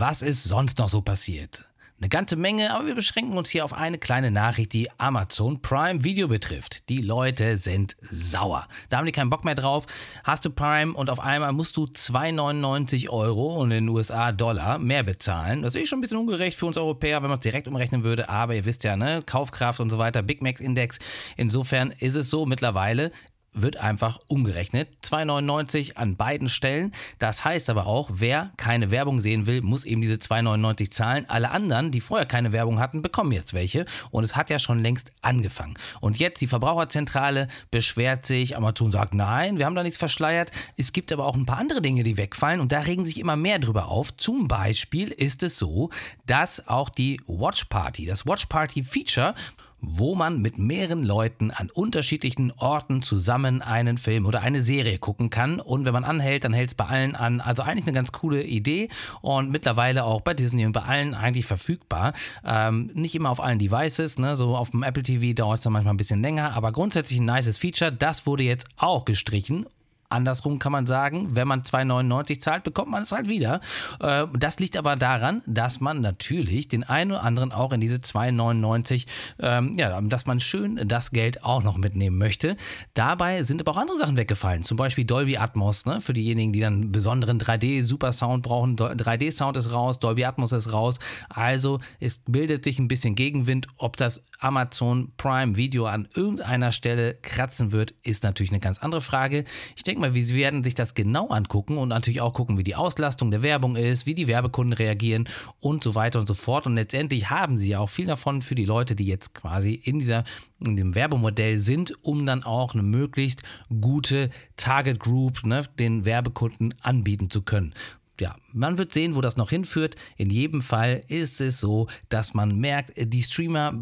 was 0.00 0.22
ist 0.22 0.44
sonst 0.44 0.78
noch 0.78 0.88
so 0.88 1.02
passiert? 1.02 1.64
Eine 2.02 2.08
ganze 2.08 2.36
Menge, 2.36 2.74
aber 2.74 2.86
wir 2.86 2.94
beschränken 2.94 3.36
uns 3.36 3.50
hier 3.50 3.62
auf 3.62 3.74
eine 3.74 3.98
kleine 3.98 4.30
Nachricht, 4.30 4.72
die 4.72 4.88
Amazon 4.96 5.60
Prime 5.60 6.02
Video 6.02 6.28
betrifft. 6.28 6.88
Die 6.88 7.02
Leute 7.02 7.58
sind 7.58 7.94
sauer. 8.00 8.68
Da 8.88 8.96
haben 8.96 9.04
die 9.04 9.12
keinen 9.12 9.28
Bock 9.28 9.44
mehr 9.44 9.54
drauf. 9.54 9.84
Hast 10.24 10.46
du 10.46 10.50
Prime 10.50 10.94
und 10.94 11.10
auf 11.10 11.20
einmal 11.20 11.52
musst 11.52 11.76
du 11.76 11.84
2,99 11.84 13.10
Euro 13.10 13.60
und 13.60 13.70
in 13.70 13.84
den 13.84 13.88
USA 13.90 14.32
Dollar 14.32 14.78
mehr 14.78 15.02
bezahlen. 15.02 15.60
Das 15.60 15.74
ist 15.74 15.90
schon 15.90 15.98
ein 15.98 16.00
bisschen 16.00 16.16
ungerecht 16.16 16.56
für 16.56 16.64
uns 16.64 16.78
Europäer, 16.78 17.20
wenn 17.20 17.28
man 17.28 17.38
es 17.38 17.42
direkt 17.42 17.68
umrechnen 17.68 18.02
würde. 18.02 18.30
Aber 18.30 18.54
ihr 18.54 18.64
wisst 18.64 18.82
ja, 18.82 18.96
ne, 18.96 19.22
Kaufkraft 19.26 19.78
und 19.78 19.90
so 19.90 19.98
weiter, 19.98 20.22
Big 20.22 20.40
Mac 20.40 20.58
Index. 20.58 21.00
Insofern 21.36 21.90
ist 21.98 22.14
es 22.14 22.30
so 22.30 22.46
mittlerweile, 22.46 23.12
wird 23.52 23.78
einfach 23.78 24.18
umgerechnet. 24.28 24.88
2,99 25.02 25.96
an 25.96 26.16
beiden 26.16 26.48
Stellen. 26.48 26.92
Das 27.18 27.44
heißt 27.44 27.68
aber 27.70 27.86
auch, 27.86 28.10
wer 28.14 28.52
keine 28.56 28.90
Werbung 28.90 29.20
sehen 29.20 29.46
will, 29.46 29.60
muss 29.62 29.84
eben 29.84 30.00
diese 30.00 30.14
2,99 30.14 30.90
zahlen. 30.90 31.24
Alle 31.28 31.50
anderen, 31.50 31.90
die 31.90 32.00
vorher 32.00 32.26
keine 32.26 32.52
Werbung 32.52 32.78
hatten, 32.78 33.02
bekommen 33.02 33.32
jetzt 33.32 33.54
welche. 33.54 33.86
Und 34.10 34.24
es 34.24 34.36
hat 34.36 34.50
ja 34.50 34.58
schon 34.58 34.80
längst 34.80 35.12
angefangen. 35.22 35.74
Und 36.00 36.18
jetzt 36.18 36.40
die 36.40 36.46
Verbraucherzentrale 36.46 37.48
beschwert 37.70 38.26
sich. 38.26 38.56
Amazon 38.56 38.90
sagt, 38.90 39.14
nein, 39.14 39.58
wir 39.58 39.66
haben 39.66 39.74
da 39.74 39.82
nichts 39.82 39.98
verschleiert. 39.98 40.50
Es 40.76 40.92
gibt 40.92 41.12
aber 41.12 41.26
auch 41.26 41.36
ein 41.36 41.46
paar 41.46 41.58
andere 41.58 41.82
Dinge, 41.82 42.02
die 42.02 42.16
wegfallen. 42.16 42.60
Und 42.60 42.72
da 42.72 42.80
regen 42.80 43.04
sich 43.04 43.18
immer 43.18 43.36
mehr 43.36 43.58
drüber 43.58 43.88
auf. 43.88 44.16
Zum 44.16 44.48
Beispiel 44.48 45.08
ist 45.08 45.42
es 45.42 45.58
so, 45.58 45.90
dass 46.26 46.68
auch 46.68 46.88
die 46.88 47.20
Watch 47.26 47.64
Party, 47.64 48.06
das 48.06 48.26
Watch 48.26 48.46
Party 48.46 48.84
Feature, 48.84 49.34
wo 49.82 50.14
man 50.14 50.40
mit 50.40 50.58
mehreren 50.58 51.04
Leuten 51.04 51.50
an 51.50 51.70
unterschiedlichen 51.72 52.52
Orten 52.56 53.02
zusammen 53.02 53.62
einen 53.62 53.98
Film 53.98 54.26
oder 54.26 54.42
eine 54.42 54.62
Serie 54.62 54.98
gucken 54.98 55.30
kann. 55.30 55.60
Und 55.60 55.84
wenn 55.84 55.92
man 55.92 56.04
anhält, 56.04 56.44
dann 56.44 56.52
hält 56.52 56.70
es 56.70 56.74
bei 56.74 56.86
allen 56.86 57.16
an. 57.16 57.40
Also 57.40 57.62
eigentlich 57.62 57.86
eine 57.86 57.94
ganz 57.94 58.12
coole 58.12 58.42
Idee 58.42 58.88
und 59.22 59.50
mittlerweile 59.50 60.04
auch 60.04 60.20
bei 60.20 60.34
Disney 60.34 60.66
und 60.66 60.72
bei 60.72 60.82
allen 60.82 61.14
eigentlich 61.14 61.46
verfügbar. 61.46 62.12
Ähm, 62.44 62.90
nicht 62.94 63.14
immer 63.14 63.30
auf 63.30 63.40
allen 63.40 63.58
Devices, 63.58 64.18
ne? 64.18 64.36
so 64.36 64.56
auf 64.56 64.70
dem 64.70 64.82
Apple 64.82 65.02
TV 65.02 65.34
dauert 65.34 65.58
es 65.58 65.64
dann 65.64 65.72
manchmal 65.72 65.94
ein 65.94 65.98
bisschen 65.98 66.20
länger, 66.20 66.54
aber 66.54 66.72
grundsätzlich 66.72 67.20
ein 67.20 67.26
nices 67.26 67.58
Feature. 67.58 67.92
Das 67.92 68.26
wurde 68.26 68.44
jetzt 68.44 68.66
auch 68.76 69.04
gestrichen 69.04 69.66
Andersrum 70.10 70.58
kann 70.58 70.72
man 70.72 70.86
sagen, 70.86 71.30
wenn 71.34 71.48
man 71.48 71.62
2,99 71.62 72.40
zahlt, 72.40 72.64
bekommt 72.64 72.90
man 72.90 73.02
es 73.04 73.12
halt 73.12 73.28
wieder. 73.28 73.60
Äh, 74.00 74.26
das 74.38 74.58
liegt 74.58 74.76
aber 74.76 74.96
daran, 74.96 75.42
dass 75.46 75.80
man 75.80 76.00
natürlich 76.00 76.68
den 76.68 76.84
einen 76.84 77.12
oder 77.12 77.22
anderen 77.22 77.52
auch 77.52 77.72
in 77.72 77.80
diese 77.80 77.96
2,99, 77.96 79.06
ähm, 79.38 79.76
ja, 79.78 80.00
dass 80.00 80.26
man 80.26 80.40
schön 80.40 80.80
das 80.86 81.10
Geld 81.10 81.44
auch 81.44 81.62
noch 81.62 81.76
mitnehmen 81.76 82.18
möchte. 82.18 82.56
Dabei 82.94 83.44
sind 83.44 83.60
aber 83.60 83.72
auch 83.72 83.80
andere 83.80 83.98
Sachen 83.98 84.16
weggefallen. 84.16 84.62
Zum 84.62 84.76
Beispiel 84.76 85.04
Dolby 85.04 85.36
Atmos, 85.36 85.86
ne, 85.86 86.00
für 86.00 86.12
diejenigen, 86.12 86.52
die 86.52 86.60
dann 86.60 86.92
besonderen 86.92 87.38
3D-Super-Sound 87.38 88.42
brauchen. 88.42 88.76
3D-Sound 88.76 89.56
ist 89.56 89.72
raus, 89.72 90.00
Dolby 90.00 90.24
Atmos 90.24 90.52
ist 90.52 90.72
raus. 90.72 90.98
Also 91.28 91.80
es 92.00 92.20
bildet 92.26 92.64
sich 92.64 92.78
ein 92.78 92.88
bisschen 92.88 93.14
Gegenwind. 93.14 93.68
Ob 93.76 93.96
das 93.96 94.22
Amazon 94.40 95.12
Prime 95.16 95.56
Video 95.56 95.86
an 95.86 96.08
irgendeiner 96.14 96.72
Stelle 96.72 97.14
kratzen 97.22 97.72
wird, 97.72 97.94
ist 98.02 98.24
natürlich 98.24 98.50
eine 98.50 98.60
ganz 98.60 98.78
andere 98.78 99.00
Frage. 99.00 99.44
Ich 99.76 99.82
denke 99.82 100.00
mal, 100.00 100.14
wir 100.14 100.28
werden 100.30 100.64
sich 100.64 100.74
das 100.74 100.94
genau 100.94 101.28
angucken 101.28 101.78
und 101.78 101.88
natürlich 101.88 102.20
auch 102.20 102.34
gucken, 102.34 102.58
wie 102.58 102.64
die 102.64 102.74
Auslastung 102.74 103.30
der 103.30 103.42
Werbung 103.42 103.76
ist, 103.76 104.06
wie 104.06 104.14
die 104.14 104.26
Werbekunden 104.26 104.72
reagieren 104.72 105.28
und 105.60 105.84
so 105.84 105.94
weiter 105.94 106.18
und 106.20 106.26
so 106.26 106.34
fort. 106.34 106.66
Und 106.66 106.74
letztendlich 106.74 107.30
haben 107.30 107.58
sie 107.58 107.70
ja 107.70 107.78
auch 107.78 107.90
viel 107.90 108.06
davon 108.06 108.42
für 108.42 108.54
die 108.54 108.64
Leute, 108.64 108.96
die 108.96 109.06
jetzt 109.06 109.34
quasi 109.34 109.74
in 109.74 109.98
dieser 109.98 110.24
in 110.62 110.76
dem 110.76 110.94
Werbemodell 110.94 111.56
sind, 111.56 111.94
um 112.02 112.26
dann 112.26 112.42
auch 112.42 112.74
eine 112.74 112.82
möglichst 112.82 113.42
gute 113.80 114.28
Target 114.56 115.00
Group 115.00 115.44
ne, 115.44 115.64
den 115.78 116.04
Werbekunden 116.04 116.74
anbieten 116.82 117.30
zu 117.30 117.42
können 117.42 117.74
ja, 118.20 118.36
man 118.52 118.78
wird 118.78 118.92
sehen, 118.92 119.14
wo 119.14 119.20
das 119.20 119.36
noch 119.36 119.50
hinführt. 119.50 119.96
In 120.16 120.30
jedem 120.30 120.60
Fall 120.60 121.00
ist 121.08 121.40
es 121.40 121.60
so, 121.60 121.88
dass 122.08 122.34
man 122.34 122.56
merkt, 122.56 122.92
die 122.96 123.22
Streamer, 123.22 123.74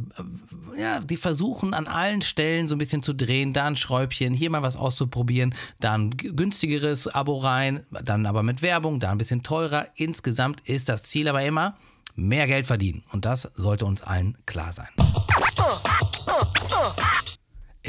äh, 0.77 0.81
ja, 0.81 1.01
die 1.01 1.17
versuchen 1.17 1.75
an 1.75 1.87
allen 1.87 2.23
Stellen 2.23 2.69
so 2.69 2.75
ein 2.75 2.79
bisschen 2.79 3.03
zu 3.03 3.13
drehen, 3.13 3.53
da 3.53 3.67
ein 3.67 3.77
Schräubchen, 3.77 4.33
hier 4.33 4.51
mal 4.51 4.63
was 4.63 4.77
auszuprobieren, 4.77 5.55
da 5.81 5.95
ein 5.95 6.11
günstigeres 6.11 7.09
Abo 7.09 7.39
rein, 7.39 7.85
dann 8.05 8.27
aber 8.27 8.43
mit 8.43 8.63
Werbung, 8.63 9.01
da 9.01 9.11
ein 9.11 9.19
bisschen 9.19 9.43
teurer. 9.43 9.89
Insgesamt 9.97 10.61
ist 10.63 10.89
das 10.89 11.03
Ziel 11.03 11.29
aber 11.29 11.43
immer, 11.45 11.77
mehr 12.15 12.47
Geld 12.47 12.67
verdienen. 12.67 13.03
Und 13.13 13.25
das 13.25 13.51
sollte 13.55 13.87
uns 13.87 14.03
allen 14.03 14.37
klar 14.47 14.73
sein. 14.73 14.89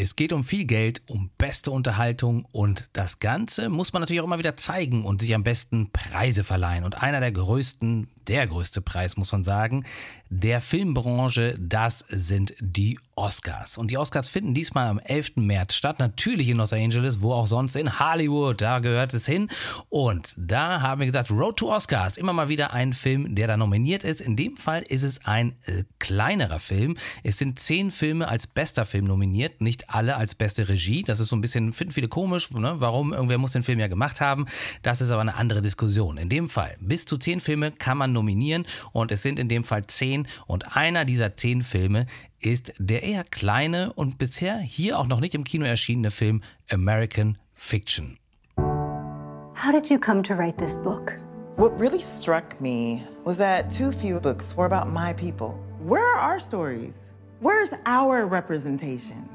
Es 0.02 0.16
geht 0.16 0.32
um 0.32 0.46
viel 0.46 0.64
Geld, 0.64 1.02
um 1.10 1.30
beste 1.38 1.72
Unterhaltung 1.72 2.46
und 2.54 2.90
das 2.94 3.20
Ganze 3.20 3.68
muss 3.68 3.92
man 3.92 4.02
natürlich 4.02 4.22
auch 4.22 4.26
immer 4.26 4.40
wieder 4.40 4.56
zeigen 4.56 5.04
und 5.04 5.20
sich 5.20 5.36
am 5.36 5.44
besten 5.44 5.92
Preise 5.92 6.46
verleihen. 6.46 6.86
Und 6.86 7.04
einer 7.04 7.20
der 7.20 7.34
größten, 7.34 8.08
der 8.28 8.48
größte 8.48 8.82
Preis, 8.82 9.18
muss 9.18 9.32
man 9.32 9.44
sagen, 9.44 9.86
der 10.30 10.62
Filmbranche, 10.62 11.58
das 11.60 12.06
sind 12.08 12.54
die 12.60 13.00
Oscars. 13.16 13.78
Und 13.78 13.90
die 13.92 13.98
Oscars 13.98 14.30
finden 14.30 14.54
diesmal 14.54 14.88
am 14.88 15.00
11. 15.00 15.38
März 15.38 15.74
statt, 15.74 16.00
natürlich 16.00 16.50
in 16.50 16.58
Los 16.58 16.72
Angeles, 16.72 17.22
wo 17.22 17.34
auch 17.34 17.48
sonst 17.48 17.76
in 17.76 18.00
Hollywood, 18.00 18.62
da 18.62 18.80
gehört 18.80 19.14
es 19.14 19.26
hin. 19.26 19.50
Und 19.90 20.34
da 20.38 20.82
haben 20.82 21.00
wir 21.00 21.08
gesagt, 21.08 21.32
Road 21.32 21.58
to 21.58 21.74
Oscars, 21.74 22.18
immer 22.18 22.32
mal 22.32 22.48
wieder 22.48 22.74
ein 22.74 22.94
Film, 22.94 23.36
der 23.36 23.48
da 23.48 23.58
nominiert 23.58 24.04
ist. 24.04 24.22
In 24.22 24.36
dem 24.36 24.56
Fall 24.56 24.84
ist 24.84 25.04
es 25.04 25.26
ein 25.26 25.56
äh, 25.66 25.84
kleinerer 25.98 26.60
Film. 26.60 26.96
Es 27.24 27.38
sind 27.40 27.60
zehn 27.60 27.90
Filme 27.90 28.28
als 28.28 28.46
bester 28.46 28.86
Film 28.86 29.06
nominiert, 29.06 29.62
nicht 29.62 29.90
alle 29.90 30.16
als 30.16 30.36
beste 30.36 30.70
Regie. 30.70 31.04
Das 31.04 31.20
ist 31.20 31.30
so 31.30 31.36
ein 31.36 31.42
bisschen, 31.42 31.74
finden 31.74 31.92
viele 31.92 32.08
komisch, 32.08 32.52
ne? 32.52 32.76
warum? 32.78 33.14
Irgendwer 33.14 33.40
muss 33.40 33.54
den 33.54 33.64
Film 33.64 33.80
ja 33.80 33.88
gemacht 33.88 34.22
haben. 34.22 34.46
Das 34.84 35.02
ist 35.02 35.10
aber 35.10 35.22
eine 35.22 35.36
andere 35.36 35.62
Diskussion. 35.62 36.18
In 36.18 36.30
dem 36.30 36.50
Fall, 36.50 36.78
bis 36.80 37.06
zu 37.06 37.18
zehn 37.18 37.40
Filme 37.40 37.72
kann 37.72 37.98
man 37.98 38.14
nominieren 38.20 38.66
und 38.92 39.12
es 39.12 39.24
sind 39.24 39.40
in 39.40 39.50
dem 39.50 39.64
Fall 39.64 39.88
zehn 39.88 40.28
und 40.46 40.76
einer 40.76 41.06
dieser 41.06 41.36
zehn 41.36 41.64
Filme 41.64 42.06
ist 42.42 42.74
der 42.78 43.04
eher 43.04 43.24
kleine 43.24 43.94
und 43.94 44.18
bisher 44.18 44.60
hier 44.60 45.00
auch 45.00 45.08
noch 45.08 45.20
nicht 45.20 45.36
im 45.36 45.44
Kino 45.44 45.66
erschienene 45.66 46.12
Film 46.12 46.42
American 46.70 47.38
Fiction. 47.56 48.18
How 48.58 49.72
did 49.72 49.90
you 49.90 50.00
come 50.00 50.22
to 50.24 50.36
write 50.36 50.58
this 50.58 50.78
book? 50.78 51.14
What 51.58 51.78
really 51.80 52.02
struck 52.02 52.60
me 52.62 53.02
was 53.26 53.38
that 53.38 53.70
too 53.70 53.92
few 53.92 54.20
books 54.20 54.56
were 54.56 54.66
about 54.66 54.90
my 54.92 55.14
people. 55.14 55.60
Where 55.86 56.04
are 56.04 56.20
our 56.20 56.40
stories? 56.40 57.14
Where's 57.42 57.74
our 57.86 58.26
representation? 58.26 59.28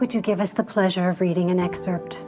Would 0.00 0.14
you 0.14 0.20
give 0.20 0.40
us 0.40 0.52
the 0.52 0.62
pleasure 0.62 1.08
of 1.08 1.20
reading 1.20 1.50
an 1.50 1.58
excerpt? 1.58 2.18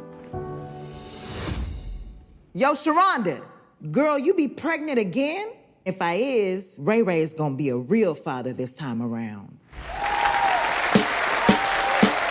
Yo, 2.55 2.73
Sharonda, 2.73 3.43
girl, 3.91 4.19
you 4.19 4.35
be 4.35 4.49
pregnant 4.49 4.99
again? 4.99 5.53
If 5.87 6.03
I 6.03 6.15
is, 6.15 6.75
Ray 6.81 7.03
Ray 7.03 7.21
is 7.21 7.33
gonna 7.33 7.55
be 7.55 7.69
a 7.69 7.77
real 7.77 8.17
father 8.17 8.53
this 8.53 8.75
time 8.75 9.01
around. 9.01 9.57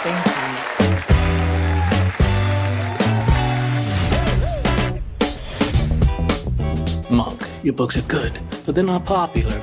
Thank 0.03 0.25
you. 7.09 7.15
Monk, 7.15 7.41
your 7.63 7.73
books 7.73 7.95
are 7.95 8.01
good, 8.01 8.37
but 8.65 8.75
they're 8.75 8.83
not 8.83 9.05
popular. 9.05 9.57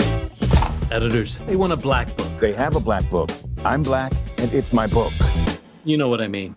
Editors, 0.90 1.40
they 1.40 1.56
want 1.56 1.72
a 1.74 1.76
black 1.76 2.16
book. 2.16 2.30
They 2.40 2.54
have 2.54 2.76
a 2.76 2.80
black 2.80 3.10
book. 3.10 3.28
I'm 3.62 3.82
black, 3.82 4.14
and 4.38 4.50
it's 4.54 4.72
my 4.72 4.86
book. 4.86 5.12
You 5.84 5.98
know 5.98 6.08
what 6.08 6.22
I 6.22 6.28
mean. 6.28 6.56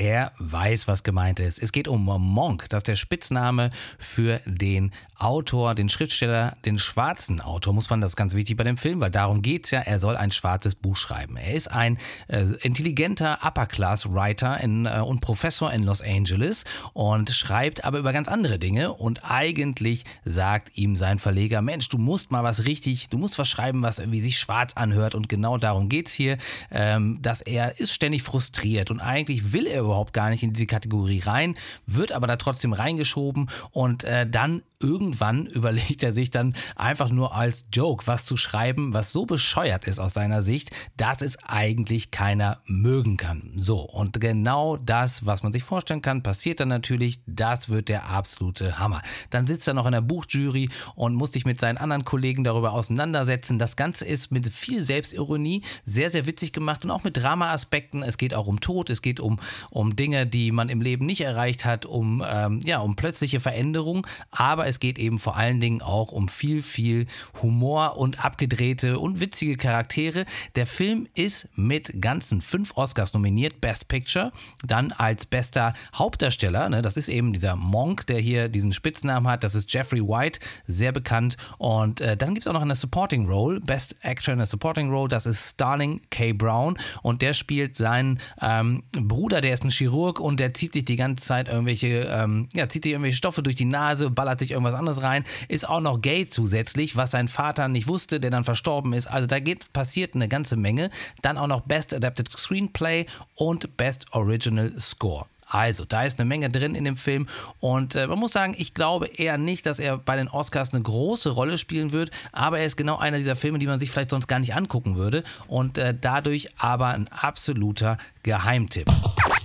Er 0.00 0.32
weiß, 0.38 0.88
was 0.88 1.02
gemeint 1.02 1.40
ist. 1.40 1.62
Es 1.62 1.72
geht 1.72 1.86
um 1.86 2.02
Monk, 2.06 2.70
das 2.70 2.78
ist 2.78 2.88
der 2.88 2.96
Spitzname 2.96 3.68
für 3.98 4.40
den 4.46 4.92
Autor, 5.14 5.74
den 5.74 5.90
Schriftsteller, 5.90 6.56
den 6.64 6.78
schwarzen 6.78 7.42
Autor, 7.42 7.74
muss 7.74 7.90
man 7.90 8.00
das 8.00 8.16
ganz 8.16 8.32
wichtig 8.32 8.56
bei 8.56 8.64
dem 8.64 8.78
Film, 8.78 9.02
weil 9.02 9.10
darum 9.10 9.42
geht 9.42 9.66
es 9.66 9.72
ja, 9.72 9.80
er 9.80 10.00
soll 10.00 10.16
ein 10.16 10.30
schwarzes 10.30 10.74
Buch 10.74 10.96
schreiben. 10.96 11.36
Er 11.36 11.52
ist 11.52 11.70
ein 11.70 11.98
äh, 12.28 12.44
intelligenter 12.62 13.40
Upper-Class-Writer 13.42 14.64
äh, 14.64 15.00
und 15.02 15.20
Professor 15.20 15.70
in 15.70 15.82
Los 15.82 16.00
Angeles 16.00 16.64
und 16.94 17.28
schreibt 17.28 17.84
aber 17.84 17.98
über 17.98 18.14
ganz 18.14 18.26
andere 18.26 18.58
Dinge 18.58 18.94
und 18.94 19.30
eigentlich 19.30 20.04
sagt 20.24 20.78
ihm 20.78 20.96
sein 20.96 21.18
Verleger, 21.18 21.60
Mensch, 21.60 21.90
du 21.90 21.98
musst 21.98 22.30
mal 22.30 22.42
was 22.42 22.64
richtig, 22.64 23.10
du 23.10 23.18
musst 23.18 23.38
was 23.38 23.50
schreiben, 23.50 23.82
was 23.82 23.98
irgendwie 23.98 24.22
sich 24.22 24.38
schwarz 24.38 24.72
anhört 24.72 25.14
und 25.14 25.28
genau 25.28 25.58
darum 25.58 25.90
geht 25.90 26.06
es 26.06 26.14
hier, 26.14 26.38
ähm, 26.70 27.18
dass 27.20 27.42
er 27.42 27.78
ist 27.78 27.92
ständig 27.92 28.22
frustriert 28.22 28.90
und 28.90 29.00
eigentlich 29.00 29.52
will 29.52 29.66
er 29.66 29.89
überhaupt 29.90 30.12
gar 30.12 30.30
nicht 30.30 30.42
in 30.42 30.52
diese 30.52 30.66
Kategorie 30.66 31.20
rein, 31.20 31.56
wird 31.86 32.12
aber 32.12 32.26
da 32.26 32.36
trotzdem 32.36 32.72
reingeschoben 32.72 33.50
und 33.72 34.04
äh, 34.04 34.28
dann 34.28 34.62
irgendwann 34.80 35.46
überlegt 35.46 36.02
er 36.02 36.12
sich 36.12 36.30
dann 36.30 36.54
einfach 36.76 37.10
nur 37.10 37.34
als 37.34 37.66
Joke 37.72 38.06
was 38.06 38.24
zu 38.24 38.36
schreiben, 38.36 38.92
was 38.92 39.12
so 39.12 39.26
bescheuert 39.26 39.86
ist 39.86 39.98
aus 39.98 40.14
seiner 40.14 40.42
Sicht, 40.42 40.70
dass 40.96 41.22
es 41.22 41.38
eigentlich 41.44 42.10
keiner 42.10 42.60
mögen 42.66 43.16
kann. 43.16 43.52
So, 43.56 43.80
und 43.80 44.20
genau 44.20 44.76
das, 44.76 45.26
was 45.26 45.42
man 45.42 45.52
sich 45.52 45.64
vorstellen 45.64 46.02
kann, 46.02 46.22
passiert 46.22 46.60
dann 46.60 46.68
natürlich. 46.68 47.20
Das 47.26 47.68
wird 47.68 47.88
der 47.88 48.08
absolute 48.08 48.78
Hammer. 48.78 49.02
Dann 49.30 49.46
sitzt 49.46 49.66
er 49.68 49.74
noch 49.74 49.86
in 49.86 49.92
der 49.92 50.00
Buchjury 50.00 50.70
und 50.94 51.14
muss 51.14 51.32
sich 51.32 51.44
mit 51.44 51.60
seinen 51.60 51.78
anderen 51.78 52.04
Kollegen 52.04 52.44
darüber 52.44 52.72
auseinandersetzen. 52.72 53.58
Das 53.58 53.76
Ganze 53.76 54.04
ist 54.04 54.30
mit 54.30 54.52
viel 54.52 54.82
Selbstironie 54.82 55.62
sehr, 55.84 56.10
sehr 56.10 56.26
witzig 56.26 56.52
gemacht 56.52 56.84
und 56.84 56.90
auch 56.90 57.04
mit 57.04 57.16
Drama-Aspekten. 57.16 58.02
Es 58.02 58.18
geht 58.18 58.34
auch 58.34 58.46
um 58.46 58.60
Tod, 58.60 58.90
es 58.90 59.02
geht 59.02 59.20
um, 59.20 59.40
um 59.70 59.79
Dinge, 59.88 60.26
die 60.26 60.52
man 60.52 60.68
im 60.68 60.80
Leben 60.80 61.06
nicht 61.06 61.22
erreicht 61.22 61.64
hat, 61.64 61.86
um, 61.86 62.22
ähm, 62.26 62.60
ja, 62.64 62.80
um 62.80 62.96
plötzliche 62.96 63.40
Veränderungen. 63.40 64.02
Aber 64.30 64.66
es 64.66 64.80
geht 64.80 64.98
eben 64.98 65.18
vor 65.18 65.36
allen 65.36 65.60
Dingen 65.60 65.82
auch 65.82 66.12
um 66.12 66.28
viel, 66.28 66.62
viel 66.62 67.06
Humor 67.42 67.96
und 67.96 68.24
abgedrehte 68.24 68.98
und 68.98 69.20
witzige 69.20 69.56
Charaktere. 69.56 70.26
Der 70.54 70.66
Film 70.66 71.08
ist 71.14 71.48
mit 71.56 72.00
ganzen 72.00 72.40
fünf 72.40 72.76
Oscars 72.76 73.12
nominiert. 73.14 73.60
Best 73.60 73.88
Picture, 73.88 74.32
dann 74.64 74.92
als 74.92 75.26
bester 75.26 75.72
Hauptdarsteller. 75.94 76.68
Ne, 76.68 76.82
das 76.82 76.96
ist 76.96 77.08
eben 77.08 77.32
dieser 77.32 77.56
Monk, 77.56 78.06
der 78.06 78.20
hier 78.20 78.48
diesen 78.48 78.72
Spitznamen 78.72 79.30
hat. 79.30 79.44
Das 79.44 79.54
ist 79.54 79.72
Jeffrey 79.72 80.02
White, 80.02 80.40
sehr 80.66 80.92
bekannt. 80.92 81.36
Und 81.58 82.00
äh, 82.00 82.16
dann 82.16 82.34
gibt 82.34 82.46
es 82.46 82.48
auch 82.48 82.54
noch 82.54 82.62
eine 82.62 82.76
Supporting 82.76 83.26
Role, 83.26 83.60
Best 83.60 83.96
Actor 84.02 84.34
in 84.34 84.40
a 84.40 84.46
Supporting 84.46 84.90
Role. 84.90 85.08
Das 85.08 85.26
ist 85.26 85.50
Starling 85.50 86.00
K. 86.10 86.32
Brown 86.32 86.78
und 87.02 87.22
der 87.22 87.34
spielt 87.34 87.76
seinen 87.76 88.20
ähm, 88.40 88.82
Bruder, 88.92 89.40
der 89.40 89.54
ist 89.54 89.59
ein 89.64 89.70
Chirurg 89.70 90.20
und 90.20 90.40
der 90.40 90.54
zieht 90.54 90.74
sich 90.74 90.84
die 90.84 90.96
ganze 90.96 91.24
Zeit 91.24 91.48
irgendwelche, 91.48 92.08
ähm, 92.10 92.48
ja, 92.52 92.68
zieht 92.68 92.84
sich 92.84 92.92
irgendwelche 92.92 93.16
Stoffe 93.16 93.42
durch 93.42 93.56
die 93.56 93.64
Nase, 93.64 94.10
ballert 94.10 94.38
sich 94.38 94.52
irgendwas 94.52 94.74
anderes 94.74 95.02
rein, 95.02 95.24
ist 95.48 95.68
auch 95.68 95.80
noch 95.80 96.00
gay 96.00 96.28
zusätzlich, 96.28 96.96
was 96.96 97.10
sein 97.10 97.28
Vater 97.28 97.68
nicht 97.68 97.88
wusste, 97.88 98.20
der 98.20 98.30
dann 98.30 98.44
verstorben 98.44 98.92
ist. 98.92 99.06
Also 99.06 99.26
da 99.26 99.40
geht, 99.40 99.72
passiert 99.72 100.14
eine 100.14 100.28
ganze 100.28 100.56
Menge. 100.56 100.90
Dann 101.22 101.38
auch 101.38 101.46
noch 101.46 101.62
Best 101.62 101.94
Adapted 101.94 102.30
Screenplay 102.30 103.06
und 103.34 103.76
Best 103.76 104.06
Original 104.12 104.72
Score. 104.78 105.26
Also, 105.50 105.84
da 105.84 106.04
ist 106.04 106.20
eine 106.20 106.28
Menge 106.28 106.48
drin 106.48 106.76
in 106.76 106.84
dem 106.84 106.96
Film 106.96 107.26
und 107.58 107.96
äh, 107.96 108.06
man 108.06 108.20
muss 108.20 108.32
sagen, 108.32 108.54
ich 108.56 108.72
glaube 108.72 109.08
eher 109.08 109.36
nicht, 109.36 109.66
dass 109.66 109.80
er 109.80 109.98
bei 109.98 110.16
den 110.16 110.28
Oscars 110.28 110.72
eine 110.72 110.82
große 110.82 111.30
Rolle 111.30 111.58
spielen 111.58 111.90
wird, 111.90 112.12
aber 112.30 112.60
er 112.60 112.66
ist 112.66 112.76
genau 112.76 112.98
einer 112.98 113.18
dieser 113.18 113.34
Filme, 113.34 113.58
die 113.58 113.66
man 113.66 113.80
sich 113.80 113.90
vielleicht 113.90 114.10
sonst 114.10 114.28
gar 114.28 114.38
nicht 114.38 114.54
angucken 114.54 114.94
würde 114.94 115.24
und 115.48 115.76
äh, 115.76 115.92
dadurch 116.00 116.50
aber 116.56 116.88
ein 116.88 117.08
absoluter 117.08 117.98
Geheimtipp. 118.22 118.86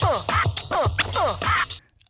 uh, 0.06 0.22
uh, 0.72 0.88
uh. 1.16 1.65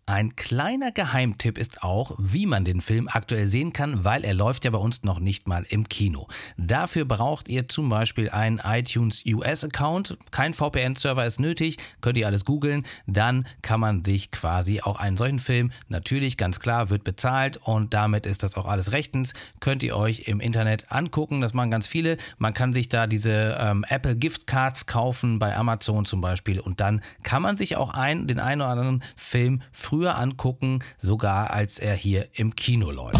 Ein 0.07 0.35
kleiner 0.35 0.91
Geheimtipp 0.91 1.57
ist 1.57 1.81
auch, 1.81 2.15
wie 2.19 2.45
man 2.45 2.63
den 2.63 2.79
Film 2.79 3.09
aktuell 3.11 3.47
sehen 3.47 3.73
kann, 3.73 4.03
weil 4.03 4.23
er 4.23 4.35
läuft 4.35 4.63
ja 4.63 4.69
bei 4.69 4.77
uns 4.77 5.01
noch 5.01 5.19
nicht 5.19 5.47
mal 5.47 5.65
im 5.67 5.89
Kino. 5.89 6.27
Dafür 6.57 7.05
braucht 7.05 7.49
ihr 7.49 7.67
zum 7.67 7.89
Beispiel 7.89 8.29
einen 8.29 8.59
iTunes 8.63 9.23
US-Account. 9.25 10.15
Kein 10.29 10.53
VPN-Server 10.53 11.25
ist 11.25 11.39
nötig, 11.39 11.77
könnt 12.01 12.19
ihr 12.19 12.27
alles 12.27 12.45
googeln. 12.45 12.85
Dann 13.07 13.47
kann 13.63 13.79
man 13.79 14.03
sich 14.03 14.29
quasi 14.29 14.79
auch 14.79 14.99
einen 14.99 15.17
solchen 15.17 15.39
Film, 15.39 15.71
natürlich 15.89 16.37
ganz 16.37 16.59
klar, 16.59 16.91
wird 16.91 17.03
bezahlt 17.03 17.57
und 17.57 17.95
damit 17.95 18.27
ist 18.27 18.43
das 18.43 18.57
auch 18.57 18.67
alles 18.67 18.91
rechtens. 18.91 19.33
Könnt 19.59 19.81
ihr 19.81 19.97
euch 19.97 20.27
im 20.27 20.39
Internet 20.39 20.91
angucken, 20.91 21.41
das 21.41 21.55
machen 21.55 21.71
ganz 21.71 21.87
viele. 21.87 22.17
Man 22.37 22.53
kann 22.53 22.73
sich 22.73 22.89
da 22.89 23.07
diese 23.07 23.57
ähm, 23.59 23.83
Apple 23.89 24.15
Gift 24.15 24.45
Cards 24.45 24.85
kaufen, 24.85 25.39
bei 25.39 25.57
Amazon 25.57 26.05
zum 26.05 26.21
Beispiel 26.21 26.59
und 26.59 26.79
dann 26.79 27.01
kann 27.23 27.41
man 27.41 27.57
sich 27.57 27.75
auch 27.75 27.95
ein, 27.95 28.27
den 28.27 28.37
einen 28.37 28.61
oder 28.61 28.69
anderen 28.69 29.03
Film 29.15 29.63
früher 29.71 29.94
früher 29.95 30.17
angucken, 30.17 30.79
sogar 30.97 31.51
als 31.51 31.79
er 31.79 31.95
hier 31.95 32.27
im 32.33 32.53
Kino 32.53 32.91
läuft. 32.91 33.15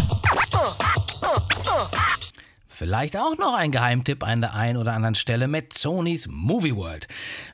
Vielleicht 2.68 3.16
auch 3.16 3.38
noch 3.38 3.54
ein 3.54 3.72
Geheimtipp 3.72 4.22
an 4.22 4.42
der 4.42 4.54
einen 4.54 4.78
oder 4.78 4.92
anderen 4.92 5.16
Stelle 5.16 5.48
mit 5.48 5.72
Sonys 5.72 6.28
Movie 6.28 6.76
World. 6.76 7.08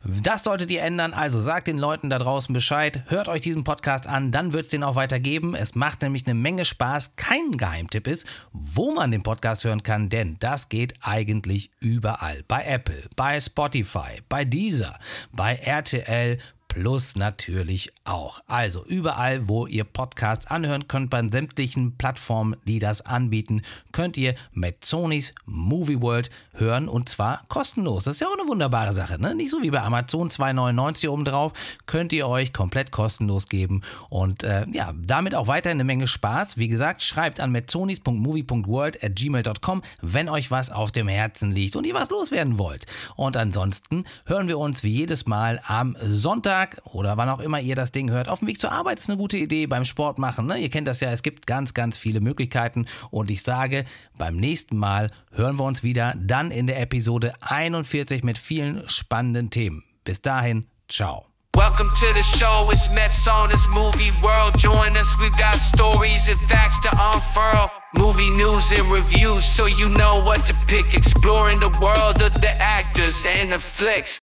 Das 0.04 0.44
solltet 0.44 0.72
ihr 0.72 0.82
ändern, 0.82 1.14
also 1.14 1.40
sagt 1.40 1.68
den 1.68 1.78
Leuten 1.78 2.10
da 2.10 2.18
draußen 2.18 2.52
Bescheid, 2.52 3.04
hört 3.10 3.30
euch 3.30 3.42
diesen 3.42 3.64
Podcast 3.64 4.08
an, 4.08 4.32
dann 4.32 4.54
wird 4.54 4.64
es 4.64 4.72
den 4.72 4.84
auch 4.84 4.96
weitergeben. 4.96 5.54
Es 5.54 5.76
macht 5.76 6.02
nämlich 6.02 6.26
eine 6.26 6.34
Menge 6.34 6.66
Spaß. 6.66 7.16
Kein 7.18 7.52
Geheimtipp 7.52 8.08
ist, 8.08 8.26
wo 8.52 8.92
man 8.92 9.12
den 9.12 9.22
Podcast 9.22 9.64
hören 9.64 9.84
kann, 9.84 10.10
denn 10.10 10.38
das 10.40 10.70
geht 10.70 10.96
eigentlich 11.02 11.70
überall. 11.80 12.42
Bei 12.48 12.64
Apple, 12.64 13.04
bei 13.16 13.40
Spotify, 13.40 14.24
bei 14.28 14.44
Deezer, 14.44 14.98
bei 15.32 15.54
RTL, 15.58 16.38
Plus 16.72 17.18
natürlich 17.18 17.92
auch. 18.06 18.40
Also 18.48 18.86
überall, 18.86 19.50
wo 19.50 19.68
ihr 19.68 19.84
Podcasts 19.84 20.48
anhören 20.48 20.88
könnt, 20.88 21.10
bei 21.10 21.22
sämtlichen 21.28 21.98
Plattformen, 21.98 22.56
die 22.66 22.80
das 22.80 23.02
anbieten, 23.02 23.62
könnt 23.92 24.16
ihr 24.16 24.36
mit 24.54 24.86
Sonys 24.86 25.34
Movie 25.46 26.02
World 26.02 26.30
hören 26.54 26.88
und 26.88 27.10
zwar 27.10 27.44
kostenlos. 27.50 28.06
Das 28.06 28.16
ist 28.16 28.22
ja 28.22 28.28
auch 28.28 28.40
eine 28.40 28.48
wunderbare 28.48 28.94
Sache, 28.94 29.20
ne? 29.22 29.36
Nicht 29.36 29.52
so 29.52 29.62
wie 29.62 29.70
bei 29.70 29.82
Amazon 29.82 30.30
2,99 30.30 31.10
obendrauf, 31.10 31.52
könnt 31.88 32.14
ihr 32.14 32.26
euch 32.26 32.54
komplett 32.54 32.90
kostenlos 32.92 33.48
geben 33.48 33.82
und 34.08 34.46
äh, 34.46 34.66
ja, 34.72 34.94
damit 34.98 35.36
auch 35.36 35.48
weiterhin 35.48 35.76
eine 35.76 35.84
Menge 35.84 36.08
Spaß. 36.08 36.58
Wie 36.58 36.70
gesagt, 36.70 37.04
schreibt 37.04 37.42
an 37.42 37.52
metzonis.movie.world 37.52 39.04
at 39.04 39.18
gmail.com, 39.18 39.82
wenn 40.02 40.30
euch 40.30 40.52
was 40.52 40.70
auf 40.70 40.94
dem 40.94 41.10
Herzen 41.10 41.52
liegt 41.52 41.76
und 41.76 41.86
ihr 41.86 41.96
was 41.96 42.10
loswerden 42.10 42.58
wollt. 42.58 42.86
Und 43.18 43.36
ansonsten 43.36 44.06
hören 44.26 44.48
wir 44.48 44.58
uns 44.58 44.84
wie 44.84 44.94
jedes 44.94 45.26
Mal 45.26 45.60
am 45.66 45.98
Sonntag 46.02 46.61
Sonntag 46.62 46.82
oder 46.86 47.18
wann 47.18 47.30
auch 47.30 47.40
immer 47.40 47.60
ihr 47.60 47.76
das 47.76 47.92
Ding 47.92 48.10
hört, 48.12 48.30
auf 48.30 48.40
dem 48.40 48.48
Weg 48.48 48.60
zur 48.60 48.72
Arbeit 48.72 49.00
ist 49.00 49.10
eine 49.10 49.18
gute 49.18 49.38
Idee 49.38 49.66
beim 49.66 49.86
Sport 49.86 50.20
machen. 50.20 50.46
Ne? 50.48 50.58
Ihr 50.58 50.70
kennt 50.70 50.88
das 50.88 51.00
ja, 51.00 51.12
es 51.12 51.24
gibt 51.24 51.48
ganz, 51.48 51.74
ganz 51.74 51.98
viele 51.98 52.22
Möglichkeiten 52.22 52.86
und 53.10 53.32
ich 53.32 53.42
sage, 53.42 53.86
beim 54.18 54.36
nächsten 54.38 54.78
Mal 54.78 55.10
hören 55.32 55.58
wir 55.58 55.64
uns 55.64 55.84
wieder, 55.84 56.14
dann 56.18 56.52
in 56.52 56.68
der 56.68 56.80
Episode 56.80 57.34
41 57.42 58.24
mit 58.24 58.38
vielen 58.38 58.88
spannenden 58.90 59.50
Themen. 59.50 59.84
Bis 60.04 60.22
dahin, 60.22 60.68
ciao. 60.88 61.26
Welcome 61.56 61.90
to 62.00 62.14
the 62.14 62.24
show, 62.24 62.70
it's 62.72 62.94
Mets 62.96 63.28
on 63.28 63.50
this 63.50 63.68
movie 63.74 64.12
world. 64.22 64.58
Join 64.58 64.96
us, 64.96 65.18
we've 65.20 65.38
got 65.38 65.56
stories 65.56 66.30
and 66.30 66.40
facts 66.48 66.80
to 66.82 66.90
unfurl. 66.92 67.70
Movie 67.98 68.30
news 68.38 68.72
and 68.72 68.88
reviews, 68.88 69.44
so 69.44 69.66
you 69.66 69.90
know 69.90 70.22
what 70.24 70.46
to 70.46 70.54
pick. 70.68 70.94
Exploring 70.94 71.60
the 71.60 71.70
world 71.82 72.22
of 72.22 72.34
the 72.40 72.54
actors 72.60 73.26
and 73.28 73.52
the 73.52 73.60
flicks. 73.60 74.22